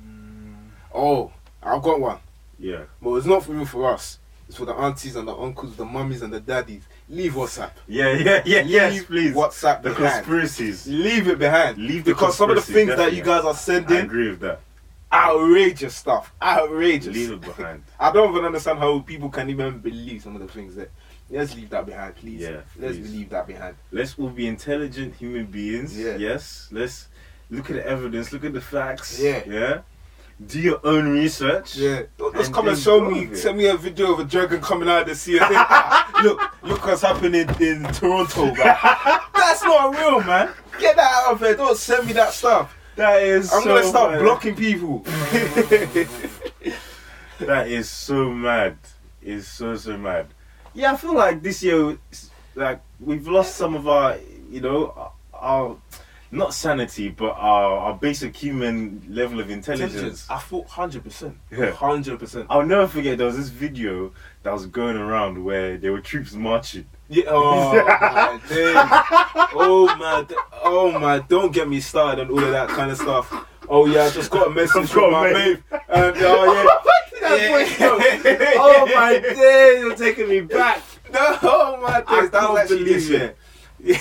Mm, 0.02 0.54
Oh, 0.94 1.30
I've 1.62 1.82
got 1.82 2.00
one. 2.00 2.18
yeah, 2.58 2.82
But 3.00 3.14
it's 3.16 3.26
not 3.26 3.44
for 3.44 3.54
you, 3.54 3.64
for 3.64 3.92
us. 3.92 4.18
It's 4.48 4.56
for 4.58 4.64
the 4.66 4.74
aunties 4.74 5.16
and 5.16 5.26
the 5.28 5.34
uncles, 5.36 5.76
the 5.76 5.84
mummies 5.84 6.22
and 6.22 6.32
the 6.32 6.40
daddies. 6.40 6.82
Leave 7.08 7.32
WhatsApp. 7.34 7.70
yeah, 7.88 8.12
yeah, 8.12 8.42
yeah. 8.44 8.62
Yes, 8.62 8.92
Leave 8.94 9.06
please. 9.06 9.34
WhatsApp 9.34 9.82
the 9.82 9.90
behind. 9.90 10.14
conspiracies. 10.24 10.86
Leave 10.86 11.28
it 11.28 11.38
behind. 11.38 11.78
Leave 11.78 12.04
the 12.04 12.12
because 12.12 12.36
some 12.36 12.50
of 12.50 12.56
the 12.56 12.62
things 12.62 12.94
that 12.96 13.12
you 13.14 13.22
guys 13.22 13.44
are 13.44 13.54
sending. 13.54 13.96
I 13.96 14.00
agree 14.00 14.30
with 14.30 14.40
that. 14.40 14.60
outrageous 15.12 15.94
stuff. 15.94 16.32
Outrageous. 16.42 17.14
Leave 17.14 17.32
it 17.32 17.40
behind. 17.40 17.82
I 18.00 18.12
don't 18.12 18.30
even 18.32 18.44
understand 18.44 18.78
how 18.78 18.98
people 19.00 19.28
can 19.30 19.48
even 19.50 19.78
believe 19.78 20.22
some 20.22 20.34
of 20.36 20.42
the 20.42 20.48
things 20.48 20.74
that. 20.76 20.90
Let's 21.32 21.54
leave 21.56 21.70
that 21.70 21.86
behind, 21.86 22.14
please. 22.16 22.40
Yeah, 22.42 22.60
Let's 22.78 22.98
please. 22.98 23.12
leave 23.12 23.30
that 23.30 23.46
behind. 23.46 23.74
Let's 23.90 24.18
all 24.18 24.28
be 24.28 24.46
intelligent 24.46 25.14
human 25.16 25.46
beings. 25.46 25.98
Yeah. 25.98 26.16
Yes. 26.16 26.68
Let's 26.70 27.08
look 27.50 27.70
at 27.70 27.76
the 27.76 27.86
evidence. 27.86 28.32
Look 28.32 28.44
at 28.44 28.52
the 28.52 28.60
facts. 28.60 29.18
Yeah. 29.18 29.42
Yeah. 29.46 29.80
Do 30.46 30.60
your 30.60 30.80
own 30.84 31.08
research. 31.10 31.76
Yeah, 31.76 32.02
don't 32.18 32.34
just 32.34 32.52
come 32.52 32.66
and 32.66 32.76
show 32.76 33.00
me, 33.00 33.24
it. 33.26 33.36
send 33.36 33.56
me 33.56 33.66
a 33.66 33.76
video 33.76 34.12
of 34.12 34.20
a 34.20 34.24
dragon 34.24 34.60
coming 34.60 34.88
out 34.88 35.02
of 35.02 35.08
the 35.08 35.14
sea. 35.14 35.38
And 35.38 35.46
say, 35.46 35.54
"Ah, 35.56 36.20
look, 36.24 36.40
look 36.64 36.84
what's 36.84 37.02
happening 37.02 37.48
in 37.60 37.84
Toronto, 37.92 38.46
man. 38.46 38.54
That's 39.34 39.62
not 39.62 39.94
real, 39.96 40.20
man. 40.22 40.50
Get 40.80 40.96
that 40.96 41.24
out 41.26 41.34
of 41.34 41.38
there. 41.40 41.54
Don't 41.54 41.76
send 41.78 42.06
me 42.08 42.12
that 42.14 42.32
stuff. 42.32 42.76
That 42.96 43.22
is. 43.22 43.52
I'm 43.52 43.62
so 43.62 43.68
gonna 43.76 43.86
start 43.86 44.12
mad. 44.12 44.22
blocking 44.22 44.56
people. 44.56 45.04
That 47.38 47.66
is 47.68 47.88
so 47.90 48.30
mad. 48.30 48.76
It's 49.20 49.48
so 49.48 49.76
so 49.76 49.96
mad. 49.96 50.26
Yeah, 50.74 50.92
I 50.92 50.96
feel 50.96 51.14
like 51.14 51.42
this 51.42 51.62
year, 51.62 51.98
like 52.54 52.80
we've 53.00 53.26
lost 53.26 53.56
some 53.56 53.74
of 53.74 53.88
our, 53.88 54.18
you 54.50 54.60
know, 54.60 55.12
our 55.34 55.76
not 56.32 56.54
sanity, 56.54 57.10
but 57.10 57.32
our, 57.32 57.76
our 57.78 57.94
basic 57.94 58.34
human 58.34 59.02
level 59.08 59.38
of 59.38 59.50
intelligence. 59.50 60.26
I 60.30 60.38
thought 60.38 60.66
hundred 60.66 61.04
percent. 61.04 61.36
Yeah. 61.50 61.70
Hundred 61.72 62.18
percent. 62.18 62.46
I'll 62.48 62.64
never 62.64 62.88
forget 62.88 63.18
there 63.18 63.26
was 63.26 63.36
this 63.36 63.50
video 63.50 64.12
that 64.42 64.52
was 64.52 64.66
going 64.66 64.96
around 64.96 65.44
where 65.44 65.76
there 65.76 65.92
were 65.92 66.00
troops 66.00 66.32
marching. 66.32 66.86
Yeah. 67.08 67.24
Oh 67.28 67.74
my 67.86 68.40
days. 68.48 68.74
Oh 69.54 69.94
my. 69.98 70.26
Oh 70.62 70.98
my. 70.98 71.18
Don't 71.20 71.52
get 71.52 71.68
me 71.68 71.80
started 71.80 72.22
on 72.22 72.30
all 72.30 72.42
of 72.42 72.50
that 72.50 72.70
kind 72.70 72.90
of 72.90 72.96
stuff. 72.96 73.30
Oh 73.68 73.86
yeah, 73.86 74.04
I 74.04 74.10
just 74.10 74.30
got 74.30 74.46
a 74.48 74.50
message 74.50 74.88
from 74.90 75.12
my 75.12 75.32
mate. 75.32 75.58
mate. 75.70 75.80
Um, 75.90 76.04
and 76.04 76.16
oh 76.18 76.52
yeah. 76.84 76.92
Yeah. 77.36 78.52
oh 78.56 78.86
my 78.94 79.18
days, 79.18 79.80
you're 79.80 79.96
taking 79.96 80.28
me 80.28 80.40
back. 80.40 80.82
No, 81.12 81.38
oh 81.42 81.78
my 81.82 81.98
days, 81.98 82.06
I 82.08 82.26
that 82.28 82.50
was 82.50 82.60
actually 82.60 82.84
this 82.84 83.08
year. 83.08 83.34
Yeah, 83.84 83.96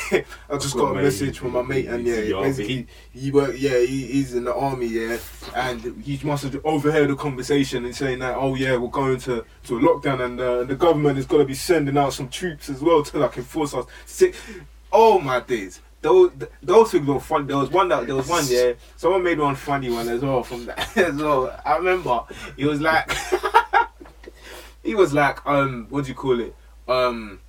I 0.48 0.58
just 0.58 0.76
Got 0.76 0.82
got 0.82 0.92
a 0.92 0.96
mate. 0.96 1.04
message 1.06 1.40
from 1.40 1.54
my 1.54 1.64
mate, 1.64 1.88
and 1.88 2.06
yeah, 2.06 2.18
He's 2.18 2.30
in 2.30 2.30
the 2.38 2.42
basically 2.44 2.88
he 3.14 3.32
work, 3.32 3.56
yeah, 3.58 3.80
he, 3.80 4.06
he's 4.06 4.36
in 4.36 4.44
the 4.44 4.54
army, 4.54 4.86
yeah, 4.86 5.18
and 5.56 5.82
he 6.04 6.20
must 6.24 6.44
have 6.44 6.56
overheard 6.64 7.10
the 7.10 7.16
conversation 7.16 7.84
and 7.86 7.96
saying 7.96 8.20
that, 8.20 8.36
oh 8.38 8.54
yeah, 8.54 8.78
we're 8.78 8.90
going 8.90 9.18
to 9.22 9.44
to 9.64 9.78
a 9.78 9.82
lockdown, 9.82 10.24
and 10.24 10.40
uh, 10.40 10.64
the 10.66 10.76
government 10.76 11.18
is 11.18 11.26
going 11.26 11.42
to 11.42 11.48
be 11.48 11.56
sending 11.56 11.98
out 11.98 12.14
some 12.14 12.30
troops 12.30 12.70
as 12.70 12.82
well 12.82 13.02
to 13.02 13.18
like 13.18 13.36
enforce 13.38 13.74
us. 13.74 13.86
Sick. 14.06 14.36
Oh 14.92 15.20
my 15.20 15.40
days. 15.40 15.82
Those, 16.02 16.32
those 16.64 16.92
things 16.92 17.06
were 17.08 17.20
fun. 17.20 17.46
There 17.46 17.58
was 17.58 17.70
one 17.70 17.88
that 17.90 18.08
there 18.08 18.16
was 18.16 18.28
one 18.28 18.44
yeah. 18.48 18.74
Someone 18.98 19.24
made 19.24 19.38
one 19.38 19.56
funny 19.56 19.90
one 19.90 20.10
as 20.10 20.22
well 20.22 20.42
from 20.44 20.66
that 20.66 20.98
as 20.98 21.16
well. 21.16 21.56
I 21.64 21.78
remember 21.78 22.24
he 22.58 22.66
was 22.66 22.82
like 22.82 23.12
he 24.84 24.96
was 24.96 25.14
like 25.14 25.46
um 25.46 25.86
what 25.90 26.06
do 26.06 26.10
you 26.10 26.16
call 26.16 26.40
it 26.40 26.56
um 26.88 27.40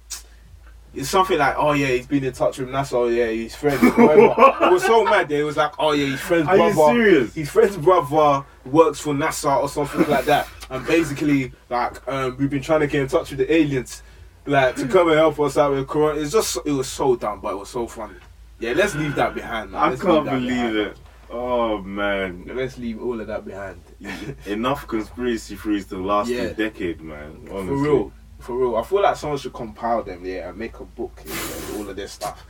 it's 0.95 1.09
something 1.09 1.39
like 1.39 1.55
oh 1.57 1.73
yeah 1.73 1.87
he's 1.87 2.07
been 2.07 2.23
in 2.23 2.33
touch 2.33 2.59
with 2.59 2.69
NASA 2.69 2.93
oh 2.93 3.09
yeah 3.09 3.29
he's 3.29 3.55
friends. 3.55 3.81
it 3.83 4.73
was 4.73 4.85
so 4.85 5.05
mad 5.05 5.29
that 5.31 5.39
it 5.41 5.45
was 5.45 5.57
like 5.57 5.73
oh 5.79 5.93
yeah 5.93 6.07
his 6.07 6.21
friend's 6.21 6.49
Are 6.49 6.57
you 6.59 6.73
serious? 6.75 7.35
his 7.35 7.51
friend's 7.51 7.77
brother 7.79 8.45
works 8.67 9.01
for 9.01 9.15
NASA 9.15 9.63
or 9.63 9.69
something 9.69 10.07
like 10.11 10.27
that 10.27 10.47
and 10.69 10.87
basically 10.87 11.53
like 11.71 12.07
um 12.07 12.37
we've 12.37 12.51
been 12.51 12.63
trying 12.63 12.81
to 12.81 12.87
get 12.87 13.01
in 13.01 13.09
touch 13.09 13.31
with 13.31 13.39
the 13.39 13.51
aliens 13.53 14.03
like 14.45 14.77
to 14.77 14.87
come 14.87 15.09
and 15.09 15.17
help 15.17 15.41
us 15.41 15.57
out 15.57 15.73
with 15.73 15.89
corona 15.89 16.21
it's 16.21 16.33
just 16.33 16.59
it 16.67 16.73
was 16.73 16.89
so 16.89 17.17
dumb 17.17 17.41
but 17.41 17.53
it 17.53 17.57
was 17.59 17.71
so 17.71 17.87
funny 17.87 18.15
yeah 18.62 18.73
let's 18.75 18.95
leave 18.95 19.14
that 19.16 19.35
behind 19.35 19.73
man. 19.73 19.81
I 19.83 19.90
Let's 19.90 20.02
can't 20.02 20.25
believe 20.25 20.49
behind. 20.49 20.76
it. 20.76 20.97
Oh 21.31 21.78
man. 21.83 22.50
let's 22.54 22.78
leave 22.78 23.02
all 23.02 23.21
of 23.21 23.26
that 23.26 23.45
behind 23.45 23.81
Enough 24.47 24.87
conspiracy 24.87 25.57
theories 25.57 25.87
to 25.87 25.97
last 26.04 26.28
Yeah. 26.31 26.42
a 26.42 26.54
decade, 26.54 27.00
man. 27.00 27.49
Honestly. 27.50 27.66
For 27.66 27.76
real, 27.76 28.12
for 28.38 28.57
real. 28.59 28.76
I 28.76 28.83
feel 28.85 29.02
like 29.02 29.16
someone 29.16 29.38
should 29.38 29.52
compile 29.54 30.02
them, 30.02 30.25
yeah, 30.25 30.49
and 30.49 30.59
make 30.59 30.78
a 30.81 30.85
book, 30.85 31.23
know, 31.25 31.78
all 31.78 31.88
of 31.90 31.97
this 31.97 32.12
stuff. 32.12 32.45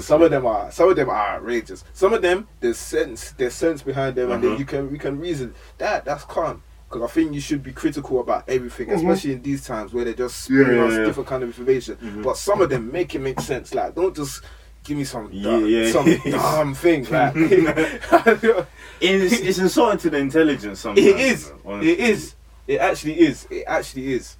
Some 0.00 0.22
of 0.22 0.30
them 0.32 0.44
are, 0.44 0.72
some 0.72 0.88
of 0.90 0.96
them 0.96 1.08
are 1.08 1.36
outrageous. 1.36 1.84
Some 1.92 2.12
of 2.12 2.20
them, 2.22 2.48
there's 2.60 2.78
sense, 2.78 3.30
there's 3.32 3.54
sense 3.54 3.80
behind 3.82 4.16
them, 4.16 4.32
and 4.32 4.40
Uh-huh. 4.42 4.50
then 4.50 4.58
you 4.58 4.64
can, 4.64 4.90
we 4.90 4.98
can 4.98 5.20
reason 5.20 5.54
that 5.78 6.04
that's 6.04 6.24
calm. 6.24 6.62
because 6.90 7.02
I 7.10 7.12
think 7.12 7.34
you 7.34 7.40
should 7.40 7.62
be 7.62 7.70
critical 7.72 8.18
about 8.18 8.48
everything, 8.48 8.88
Mhm. 8.88 8.96
especially 8.96 9.32
in 9.34 9.42
these 9.42 9.62
times 9.66 9.92
where 9.92 10.04
they're 10.06 10.14
just 10.14 10.42
spewing 10.42 10.74
Yeah, 10.74 10.84
us 10.84 10.94
yeah, 10.94 11.04
different 11.04 11.28
kind 11.28 11.42
of 11.42 11.50
information. 11.50 11.96
Mhm. 12.02 12.22
But 12.22 12.38
some 12.38 12.62
of 12.62 12.70
them 12.70 12.90
make 12.90 13.14
it 13.14 13.18
make 13.20 13.38
sense. 13.42 13.74
Like, 13.74 13.94
don't 13.94 14.16
just 14.16 14.42
give 14.88 14.96
me 14.96 15.04
some 15.04 15.30
dumb, 15.42 15.66
yeah. 15.66 15.92
some 15.92 16.06
dumb 16.30 16.74
thing. 16.74 17.04
Like, 17.10 17.34
It's, 19.00 19.38
it's 19.40 19.58
insulting 19.58 19.98
to 20.00 20.10
the 20.10 20.16
intelligence 20.16 20.80
sometimes. 20.80 21.06
it 21.06 21.20
is. 21.20 21.52
honestly. 21.64 21.92
It 21.92 22.00
is. 22.00 22.34
It 22.66 22.80
actually 22.80 23.20
is. 23.20 23.46
It 23.50 23.64
actually 23.66 24.12
is. 24.14 24.36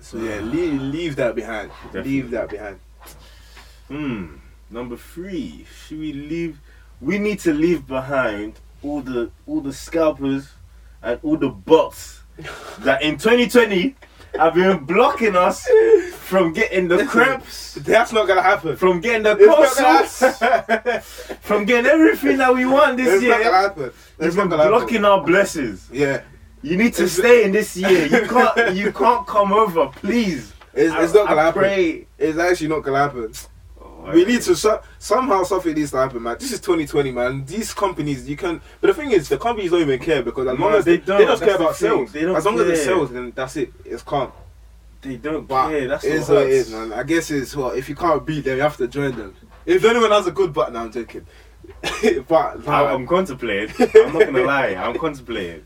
So 0.00 0.18
yeah, 0.18 0.40
leave, 0.40 0.80
leave 0.80 1.16
that 1.16 1.36
behind. 1.36 1.70
Definitely. 1.84 2.10
Leave 2.10 2.30
that 2.32 2.48
behind. 2.48 2.80
Hmm. 3.88 4.36
Number 4.70 4.96
three. 4.96 5.66
Should 5.86 6.00
we 6.00 6.12
leave? 6.12 6.58
We 7.00 7.18
need 7.18 7.38
to 7.40 7.52
leave 7.52 7.86
behind 7.86 8.58
all 8.82 9.02
the 9.02 9.30
all 9.46 9.60
the 9.60 9.72
scalpers 9.72 10.48
and 11.02 11.20
all 11.22 11.36
the 11.36 11.50
bots 11.50 12.22
that 12.80 13.02
in 13.02 13.18
2020 13.18 13.94
have 14.38 14.54
been 14.54 14.84
blocking 14.84 15.36
us 15.36 15.66
from 16.26 16.52
getting 16.52 16.88
the 16.88 17.04
crepes, 17.06 17.74
That's 17.74 18.12
not 18.12 18.26
gonna 18.26 18.42
happen. 18.42 18.76
from 18.76 19.00
getting 19.00 19.22
the 19.22 19.32
It's 19.38 19.78
not 19.78 20.00
consoles, 20.08 20.40
gonna 20.40 20.64
happen. 20.66 21.00
from 21.40 21.64
getting 21.64 21.86
everything 21.90 22.36
that 22.38 22.54
we 22.54 22.66
want 22.66 22.96
this 22.96 23.08
It's 23.08 23.22
not 23.22 23.30
gonna 23.30 23.44
year. 23.44 23.52
happen. 23.52 23.84
It's 23.84 24.26
It's 24.26 24.36
not 24.36 24.50
gonna 24.50 24.68
blocking 24.68 25.04
our 25.04 25.22
blessings. 25.24 25.88
Yeah, 25.92 26.20
You 26.62 26.76
need 26.76 26.94
to 26.94 27.04
It's- 27.04 27.18
stay 27.18 27.44
in 27.44 27.52
this 27.52 27.76
year. 27.76 28.06
You 28.06 28.26
can't. 28.26 28.74
You 28.74 28.92
can't 29.02 29.26
come 29.26 29.52
over, 29.52 29.86
please. 29.86 30.52
it's, 30.74 30.92
I- 30.92 31.02
it's 31.04 31.14
not 31.14 31.28
gonna 31.28 31.40
I 31.40 31.44
happen. 31.44 31.62
pray. 31.62 32.06
It's 32.18 32.38
actually 32.38 32.68
not 32.68 32.80
gonna 32.82 32.98
happen. 32.98 33.32
Oh, 33.80 34.10
We 34.12 34.24
need 34.24 34.42
to 34.42 34.56
so, 34.56 34.80
somehow 34.98 35.44
something 35.44 35.74
needs 35.74 35.90
to 35.92 35.98
happen, 35.98 36.22
man. 36.22 36.36
This 36.40 36.52
is 36.52 36.60
2020, 36.60 37.12
man. 37.12 37.44
These 37.44 37.72
companies, 37.74 38.28
you 38.28 38.36
can, 38.36 38.60
but 38.80 38.88
the 38.88 38.94
thing 38.94 39.10
is, 39.12 39.28
the 39.28 39.38
companies 39.38 39.70
don't 39.70 39.80
even 39.82 39.98
care 40.00 40.22
because 40.22 40.46
as 40.48 40.58
long 40.58 40.74
as 40.74 40.84
they 40.84 40.96
they, 40.96 41.04
don't. 41.06 41.18
they 41.18 41.26
just 41.26 41.42
care 41.42 41.54
about 41.56 41.76
thing. 41.76 41.88
sales. 41.90 42.12
They 42.12 42.22
don't 42.22 42.36
as 42.36 42.44
long 42.44 42.58
as 42.60 42.66
it 42.68 42.74
care. 42.74 42.84
sells, 42.84 43.10
then 43.12 43.32
that's 43.34 43.56
it. 43.56 43.72
It's 43.84 44.02
calm. 44.02 44.32
They 45.06 45.16
don't 45.16 45.46
But 45.46 45.68
care. 45.68 45.88
That's 45.88 46.04
it 46.04 46.20
what 46.28 46.42
it 46.42 46.50
is, 46.50 46.72
man. 46.72 46.92
I 46.92 47.02
guess 47.02 47.30
it's 47.30 47.54
what 47.54 47.76
if 47.78 47.88
you 47.88 47.94
can't 47.94 48.24
beat 48.26 48.44
them, 48.44 48.56
you 48.56 48.62
have 48.62 48.76
to 48.78 48.88
join 48.88 49.16
them. 49.16 49.34
If 49.64 49.84
anyone 49.84 50.10
has 50.10 50.26
a 50.26 50.32
good 50.32 50.52
button, 50.52 50.76
I'm 50.76 50.90
joking. 50.92 51.26
but 52.28 52.68
I, 52.68 52.92
I'm 52.92 53.06
contemplating. 53.06 53.74
I'm 53.94 54.12
not 54.12 54.26
gonna 54.26 54.42
lie. 54.44 54.74
I'm 54.74 54.98
contemplating. 54.98 55.64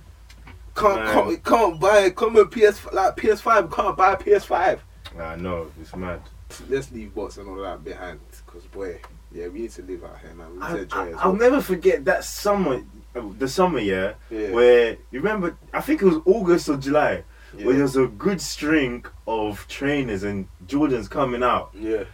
can't, 0.75 1.05
can't 1.13 1.45
can't 1.45 1.81
buy 1.81 2.11
come 2.11 2.37
on 2.37 2.49
PS 2.49 2.85
like 2.93 3.17
PS5. 3.17 3.73
Can't 3.75 3.97
buy 3.97 4.13
a 4.13 4.17
PS5. 4.17 4.79
I 5.19 5.37
know 5.37 5.71
it's 5.81 5.95
mad. 5.95 6.21
Let's 6.69 6.91
leave 6.93 7.15
bots 7.15 7.37
and 7.37 7.49
all 7.49 7.57
that 7.63 7.85
behind, 7.85 8.19
because 8.47 8.65
boy, 8.67 9.01
yeah, 9.33 9.47
we 9.49 9.61
need 9.61 9.71
to 9.73 9.83
live 9.83 10.03
out 10.05 10.19
here, 10.21 10.35
man. 10.35 10.49
We 10.51 10.57
need 10.57 10.63
I, 10.65 10.79
enjoy 10.79 10.97
I, 10.99 11.09
as 11.09 11.15
I'll 11.19 11.33
well. 11.33 11.41
never 11.41 11.61
forget 11.61 12.05
that 12.07 12.25
summer, 12.25 12.83
the 13.15 13.47
summer 13.49 13.79
yeah, 13.79 14.15
Yeah. 14.31 14.51
where 14.51 14.97
you 15.11 15.21
remember. 15.21 15.57
I 15.73 15.81
think 15.81 16.03
it 16.03 16.07
was 16.07 16.19
August 16.25 16.69
or 16.69 16.77
July, 16.77 17.23
yeah. 17.57 17.65
where 17.67 17.75
there 17.75 17.83
was 17.83 17.97
a 17.97 18.07
good 18.07 18.41
string 18.41 19.05
of 19.27 19.67
trainers 19.69 20.23
and 20.23 20.49
Jordans 20.67 21.09
coming 21.11 21.43
out. 21.43 21.71
yeah. 21.75 22.05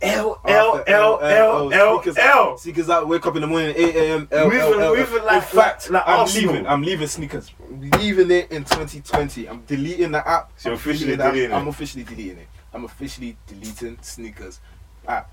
L 0.00 0.40
L 0.44 0.84
L 0.86 1.18
L 1.20 1.72
L 1.72 1.72
L. 1.72 2.02
Oh, 2.20 2.56
sneakers 2.56 2.88
out, 2.88 3.08
wake 3.08 3.26
up 3.26 3.34
in 3.34 3.40
the 3.40 3.48
morning, 3.48 3.74
8 3.76 3.96
a.m. 3.96 4.28
L, 4.30 4.52
L, 4.52 4.80
L, 4.80 4.94
moving 4.94 5.18
L. 5.18 5.24
like- 5.24 5.34
in 5.36 5.42
fact, 5.42 5.90
I'm 5.92 6.26
leaving. 6.28 6.66
I'm 6.68 6.82
leaving 6.82 7.08
sneakers. 7.08 7.50
I'm 7.68 7.90
leaving 7.90 8.30
it 8.30 8.52
in 8.52 8.62
2020. 8.62 9.48
I'm 9.48 9.62
deleting 9.62 10.12
the 10.12 10.26
app. 10.28 10.52
So 10.56 10.72
officially 10.72 11.16
deleting 11.16 11.50
it? 11.50 11.52
I'm 11.52 11.66
officially 11.66 12.04
deleting 12.04 12.38
it. 12.38 12.48
I'm 12.72 12.84
officially 12.84 13.36
deleting 13.48 13.98
sneakers 14.00 14.60
app. 15.08 15.32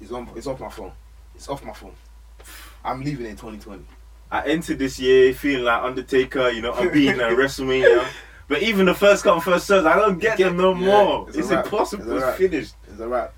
It's 0.00 0.10
on. 0.10 0.28
It's 0.34 0.48
off 0.48 0.58
my 0.58 0.70
phone. 0.70 0.90
It's 1.36 1.48
off 1.48 1.64
my 1.64 1.72
phone. 1.72 1.94
I'm 2.84 3.02
leaving 3.04 3.26
it 3.26 3.30
in 3.30 3.36
2020. 3.36 3.84
I 4.32 4.44
entered 4.48 4.80
this 4.80 4.98
year 4.98 5.32
feeling 5.34 5.64
like 5.66 5.84
Undertaker. 5.84 6.50
You 6.50 6.62
know, 6.62 6.72
I'm 6.72 6.90
beating 6.90 7.20
at 7.20 7.30
WrestleMania. 7.38 8.04
But 8.50 8.62
even 8.62 8.84
the 8.86 8.94
first 8.94 9.22
come 9.22 9.40
first 9.40 9.68
serves, 9.68 9.86
I 9.86 9.94
don't 9.94 10.18
get 10.18 10.36
them 10.36 10.56
no 10.56 10.74
Yeah, 10.74 10.86
more. 10.86 11.28
it's 11.28 11.36
It's, 11.38 11.50
impossible. 11.50 12.16
It's 12.16 12.26
It's, 12.26 12.36
finished. 12.36 12.74
It's 12.90 12.98
a 13.00 13.06
wrap. 13.06 13.32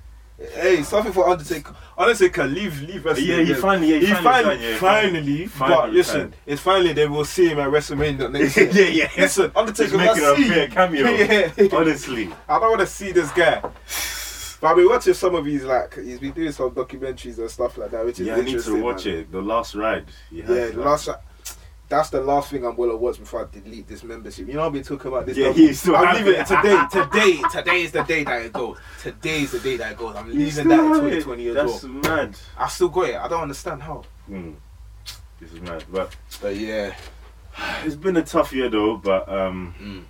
Hey, 0.54 0.82
something 0.82 1.12
for 1.12 1.28
Undertaker. 1.28 1.74
Undertaker, 1.98 2.44
leave, 2.46 2.80
leave 2.80 3.04
wrestling. 3.04 3.26
Yeah, 3.28 3.42
he 3.42 3.52
finally, 3.52 3.88
yeah, 3.92 3.98
he, 3.98 4.06
He 4.06 4.14
finally, 4.14 4.56
finally, 4.56 4.76
finally, 4.78 5.46
Finally 5.46 5.80
but 5.82 5.92
listen, 5.92 6.20
done. 6.20 6.34
it's 6.46 6.62
finally 6.62 6.94
they 6.94 7.06
will 7.06 7.26
see 7.26 7.48
him 7.48 7.60
at 7.60 7.68
WrestleMania 7.68 8.32
next 8.32 8.56
year. 8.56 8.70
yeah, 8.72 8.88
yeah. 8.88 9.10
Listen, 9.18 9.52
Undertaker, 9.54 9.98
let's 9.98 10.18
a 10.18 10.34
see. 10.36 10.48
fair 10.48 10.68
cameo. 10.68 11.06
yeah. 11.10 11.68
Honestly, 11.76 12.30
I 12.48 12.58
don't 12.58 12.70
want 12.70 12.80
to 12.80 12.86
see 12.86 13.12
this 13.12 13.30
guy. 13.32 13.60
But 13.60 14.68
I've 14.68 14.76
been 14.76 14.88
watching 14.88 15.14
some 15.14 15.34
of 15.34 15.44
his 15.44 15.64
like 15.64 15.94
he's 15.96 16.20
been 16.20 16.32
doing 16.32 16.52
some 16.52 16.70
documentaries 16.70 17.36
and 17.38 17.50
stuff 17.50 17.76
like 17.76 17.90
that, 17.90 18.04
which 18.06 18.18
is 18.18 18.28
yeah, 18.28 18.34
I 18.34 18.36
need 18.38 18.46
interesting. 18.48 18.76
to 18.76 18.82
watch 18.82 19.04
man. 19.04 19.14
it. 19.16 19.30
The 19.30 19.42
last 19.42 19.74
ride. 19.74 20.06
Yeah, 20.30 20.46
the 20.46 20.72
last. 20.76 21.08
That's 21.92 22.08
the 22.08 22.22
last 22.22 22.50
thing 22.50 22.64
I'm 22.64 22.74
gonna 22.74 22.96
watch 22.96 23.18
before 23.18 23.46
I 23.46 23.60
delete 23.60 23.86
this 23.86 24.02
membership. 24.02 24.48
You 24.48 24.54
know, 24.54 24.64
I've 24.64 24.72
been 24.72 24.82
talking 24.82 25.08
about 25.08 25.26
this. 25.26 25.36
Yeah, 25.36 25.48
doc- 25.48 25.56
he 25.56 25.74
still 25.74 25.94
I'm 25.94 26.24
leaving 26.24 26.40
it. 26.40 26.46
today. 26.46 26.82
Today, 26.90 27.42
today 27.52 27.82
is 27.82 27.92
the 27.92 28.02
day 28.04 28.24
that 28.24 28.46
it 28.46 28.52
goes. 28.54 28.78
Today 29.02 29.42
is 29.42 29.52
the 29.52 29.58
day 29.58 29.76
that 29.76 29.92
it 29.92 29.98
goes. 29.98 30.16
I'm 30.16 30.26
leaving 30.30 30.68
that 30.68 30.80
in 30.80 30.86
have 30.88 31.04
it. 31.04 31.22
2020 31.22 31.48
as 31.48 31.54
That's 31.54 31.82
well. 31.84 31.92
mad. 31.92 32.38
I 32.56 32.68
still 32.68 32.88
got 32.88 33.08
it. 33.10 33.16
I 33.16 33.28
don't 33.28 33.42
understand 33.42 33.82
how. 33.82 34.04
Hmm. 34.26 34.52
This 35.38 35.52
is 35.52 35.60
mad. 35.60 35.84
But 35.92 36.16
But 36.40 36.56
yeah, 36.56 36.94
it's 37.84 37.94
been 37.94 38.16
a 38.16 38.22
tough 38.22 38.54
year 38.54 38.70
though. 38.70 38.96
But 38.96 39.28
um, 39.28 40.06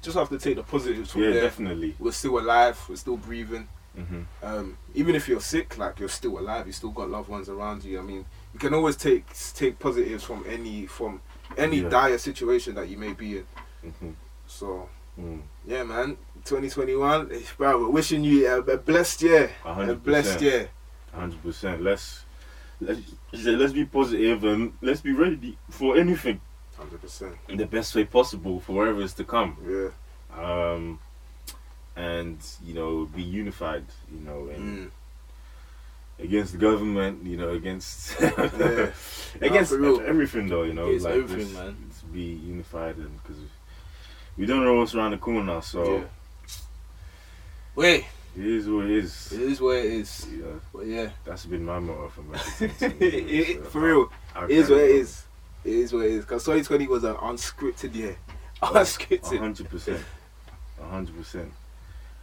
just 0.00 0.16
have 0.16 0.30
to 0.30 0.38
take 0.38 0.56
the 0.56 0.62
positives 0.62 1.10
from 1.12 1.24
yeah, 1.24 1.30
there. 1.32 1.42
definitely. 1.42 1.94
We're 1.98 2.12
still 2.12 2.38
alive. 2.38 2.82
We're 2.88 2.96
still 2.96 3.18
breathing. 3.18 3.68
Hmm 3.96 4.22
um, 4.42 4.76
even 4.94 5.14
if 5.14 5.28
you're 5.28 5.40
sick, 5.40 5.78
like 5.78 5.98
you're 5.98 6.08
still 6.08 6.38
alive, 6.38 6.66
you 6.66 6.72
still 6.72 6.90
got 6.90 7.10
loved 7.10 7.28
ones 7.28 7.48
around 7.48 7.82
you. 7.84 7.98
I 7.98 8.02
mean, 8.02 8.24
you 8.52 8.58
can 8.60 8.74
always 8.74 8.96
take 8.96 9.24
take 9.54 9.78
positives 9.78 10.22
from 10.24 10.44
any 10.48 10.86
from 10.86 11.20
any 11.56 11.80
Yeah. 11.80 11.88
dire 11.88 12.18
situation 12.18 12.74
that 12.74 12.88
you 12.88 12.96
may 12.98 13.12
be 13.12 13.38
in. 13.38 13.46
hmm 13.82 14.10
So 14.46 14.88
Mm. 15.18 15.40
yeah, 15.64 15.82
man, 15.82 16.18
2021, 16.44 17.32
eh, 17.32 17.40
bro, 17.56 17.78
we're 17.80 17.88
wishing 17.88 18.22
you 18.22 18.46
a, 18.46 18.58
a 18.60 18.76
blessed 18.76 19.22
year, 19.22 19.50
A 19.64 19.68
a 19.70 19.74
hundred 19.74 20.02
blessed 20.04 20.42
year. 20.42 20.68
Hundred 21.14 21.42
percent. 21.42 21.80
Let's 21.82 22.24
let's 22.80 23.00
let's 23.32 23.72
be 23.72 23.86
positive 23.86 24.44
and 24.44 24.74
let's 24.82 25.00
be 25.00 25.12
ready 25.12 25.56
for 25.70 25.96
anything 25.96 26.38
Hundred 26.76 27.00
percent. 27.00 27.34
in 27.48 27.56
the 27.56 27.64
best 27.66 27.94
way 27.94 28.04
possible 28.04 28.60
for 28.60 28.74
whatever 28.74 29.00
is 29.00 29.14
to 29.14 29.24
come. 29.24 29.56
Yeah. 29.66 29.88
Um, 30.38 30.98
and 31.96 32.38
you 32.64 32.74
know 32.74 33.06
be 33.06 33.22
unified 33.22 33.84
you 34.12 34.20
know 34.20 34.48
and 34.48 34.88
mm. 34.88 34.90
against 36.22 36.52
the 36.52 36.58
government 36.58 37.24
you 37.24 37.36
know 37.36 37.50
against 37.50 38.14
yeah. 38.20 38.90
against 39.40 39.72
no, 39.72 39.98
everything 40.00 40.46
though 40.46 40.62
you 40.62 40.74
know 40.74 40.88
like 40.88 41.14
everything, 41.14 41.52
man. 41.54 41.90
be 42.12 42.22
unified 42.22 42.96
and 42.96 43.22
because 43.22 43.40
we 44.36 44.44
don't 44.44 44.64
know 44.64 44.74
what's 44.74 44.94
around 44.94 45.12
the 45.12 45.18
corner 45.18 45.60
so 45.62 45.96
yeah. 45.96 46.04
wait 47.74 48.04
it 48.38 48.44
is 48.44 48.68
what 48.68 48.84
it 48.84 48.90
is. 48.90 49.32
It 49.32 49.40
is 49.40 49.60
what 49.62 49.76
it 49.76 49.86
is. 49.86 50.26
Yeah. 50.30 50.44
But 50.72 50.86
yeah. 50.86 51.08
That's 51.24 51.46
been 51.46 51.64
my 51.64 51.78
motto 51.78 52.08
for 52.08 52.20
my 52.20 52.36
so 52.38 52.68
For 53.70 53.80
real. 53.80 54.12
I, 54.34 54.40
I 54.40 54.44
it 54.44 54.50
is 54.50 54.68
what 54.68 54.80
it 54.80 54.90
is. 54.90 55.24
It 55.64 55.72
is 55.72 55.92
what 55.92 56.04
it 56.04 56.12
is. 56.12 56.24
Because 56.24 56.44
2020 56.44 56.86
was 56.86 57.04
an 57.04 57.14
unscripted 57.14 57.94
year. 57.94 58.18
Unscripted. 58.62 59.38
100%. 59.38 60.02
100%. 60.78 61.48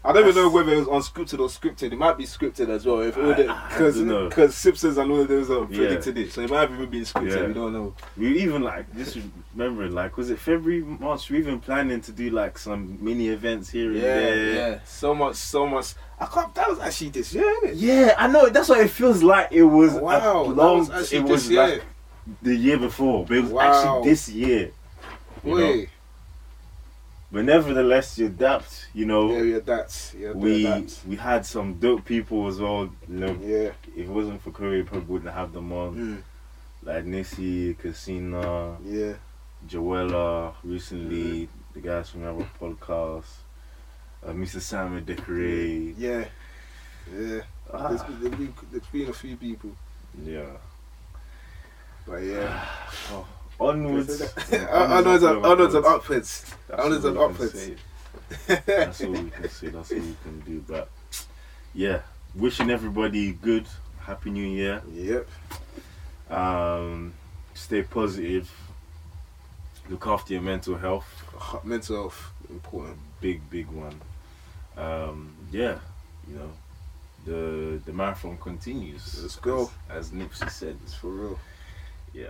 I 0.05 0.11
don't 0.11 0.27
even 0.27 0.35
know 0.35 0.49
whether 0.49 0.73
it 0.73 0.85
was 0.85 0.87
unscripted 1.07 1.39
or 1.39 1.47
scripted. 1.47 1.93
It 1.93 1.97
might 1.97 2.17
be 2.17 2.25
scripted 2.25 2.67
as 2.67 2.85
well. 2.85 2.99
If 2.99 3.15
all 3.17 3.33
the 3.33 3.47
I 3.47 3.69
because 3.69 3.97
because 4.01 4.53
Simpsons 4.55 4.97
and 4.97 5.09
all 5.09 5.21
of 5.21 5.29
those 5.29 5.49
are 5.49 5.61
Yeah. 5.69 5.77
predicted 5.77 6.17
it, 6.17 6.33
so 6.33 6.41
it 6.41 6.49
might 6.49 6.61
have 6.69 6.73
even 6.73 6.89
been 6.89 7.03
scripted. 7.03 7.29
Yeah. 7.41 7.47
We 7.47 7.53
don't 7.53 7.71
know. 7.71 7.95
We 8.17 8.37
even 8.41 8.63
like 8.63 8.93
just 8.97 9.17
remembering 9.55 9.93
like 9.93 10.17
was 10.17 10.29
it 10.29 10.39
February, 10.39 10.81
March? 10.83 11.29
We 11.29 11.37
even 11.37 11.61
planning 11.61 12.01
to 12.01 12.11
do 12.11 12.31
like 12.31 12.57
some 12.57 12.97
mini 12.99 13.29
events 13.29 13.69
here 13.69 13.91
and 13.91 13.95
Yeah, 14.01 14.03
there. 14.03 14.53
yeah. 14.53 14.79
So 14.83 15.15
much, 15.15 15.35
so 15.37 15.65
much. 15.67 15.93
I 16.19 16.25
can't. 16.25 16.53
That 16.55 16.69
was 16.69 16.79
actually 16.79 17.09
this 17.11 17.33
year, 17.33 17.45
innit? 17.63 17.73
Yeah, 17.75 18.15
I 18.17 18.27
know. 18.27 18.49
That's 18.49 18.67
what 18.67 18.81
it 18.81 18.89
feels 18.89 19.23
like. 19.23 19.53
It 19.53 19.63
was 19.63 19.93
Wow, 19.93 20.43
long. 20.43 20.79
was 20.89 21.13
it 21.13 21.23
was 21.23 21.49
year. 21.49 21.61
like 21.67 21.83
the 22.41 22.55
year 22.55 22.77
before, 22.77 23.25
but 23.25 23.37
it 23.37 23.41
was 23.43 23.51
Wow. 23.51 23.61
actually 24.01 24.09
this 24.09 24.27
year. 24.27 24.71
You 25.45 25.57
know? 25.57 25.85
But 27.33 27.45
nevertheless, 27.45 28.19
you 28.19 28.27
adapt. 28.27 28.89
You 28.93 29.07
know, 29.07 29.35
yeah, 29.35 29.41
yeah, 29.41 29.59
that's 29.65 30.13
yeah, 30.13 30.33
we 30.33 30.63
that's 30.65 31.03
we 31.03 31.15
had 31.15 31.47
some 31.47 31.73
dope 31.79 32.05
people 32.05 32.47
as 32.47 32.59
well. 32.59 32.91
You 33.09 33.19
know, 33.21 33.35
yeah. 33.41 33.71
if 33.97 34.05
it 34.05 34.07
wasn't 34.07 34.39
for 34.43 34.51
Korea, 34.51 34.83
we 34.83 34.83
probably 34.83 35.07
wouldn't 35.07 35.33
have 35.33 35.51
them 35.51 35.73
on. 35.73 35.95
Mm, 35.95 36.21
Like 36.83 37.05
Nissy, 37.05 37.75
Casina, 37.79 38.77
yeah, 38.85 39.13
Joella, 39.67 40.53
recently 40.63 41.49
the 41.73 41.81
guys 41.81 42.11
from 42.11 42.23
our 42.23 42.47
podcast, 42.61 43.33
uh, 44.23 44.29
Mr. 44.31 44.61
Simon 44.61 45.03
Decoré. 45.03 45.95
yeah, 45.97 46.25
yeah. 47.11 47.41
Ah, 47.73 47.87
There's, 47.87 48.03
been, 48.03 48.19
there's, 48.21 48.35
been, 48.35 48.53
there's 48.71 48.85
been 48.93 49.09
a 49.09 49.13
few 49.13 49.35
people, 49.37 49.71
yeah. 50.23 50.53
but 52.05 52.17
yeah. 52.17 52.63
Oh, 53.11 53.25
onwards. 53.69 54.21
Onwards 54.51 55.23
and 55.23 55.45
onwards 55.45 55.73
and 55.73 55.85
upwards. 55.85 56.55
That's 56.67 56.81
onwards 56.81 57.05
and 57.05 57.17
we 57.17 57.23
can 57.23 57.31
upwards. 57.31 57.69
That's 58.65 59.03
all 59.03 59.11
we 59.11 59.29
can 59.29 59.49
say. 59.49 59.67
That's 59.67 59.91
all 59.91 59.99
we 59.99 60.15
can 60.23 60.39
do. 60.41 60.63
But 60.67 60.89
yeah, 61.73 62.01
wishing 62.35 62.69
everybody 62.69 63.33
good, 63.33 63.65
happy 63.99 64.31
new 64.31 64.47
year. 64.47 64.81
Yep. 64.91 65.27
Um, 66.29 67.13
stay 67.53 67.83
positive. 67.83 68.51
look 69.89 70.07
after 70.07 70.33
your 70.33 70.41
mental 70.41 70.77
health. 70.77 71.07
Mental 71.63 71.95
health 71.95 72.31
important. 72.49 72.97
Big, 73.21 73.47
big 73.49 73.67
one. 73.67 73.99
Um, 74.77 75.35
yeah, 75.51 75.77
you 76.27 76.35
know, 76.35 76.51
the 77.25 77.81
the 77.85 77.93
marathon 77.93 78.37
continues. 78.37 79.21
Let's 79.21 79.35
go. 79.35 79.71
As, 79.89 80.07
as 80.07 80.11
Nipsey 80.11 80.49
said. 80.49 80.77
It's 80.83 80.93
for 80.93 81.09
real. 81.09 81.39
Yeah. 82.13 82.29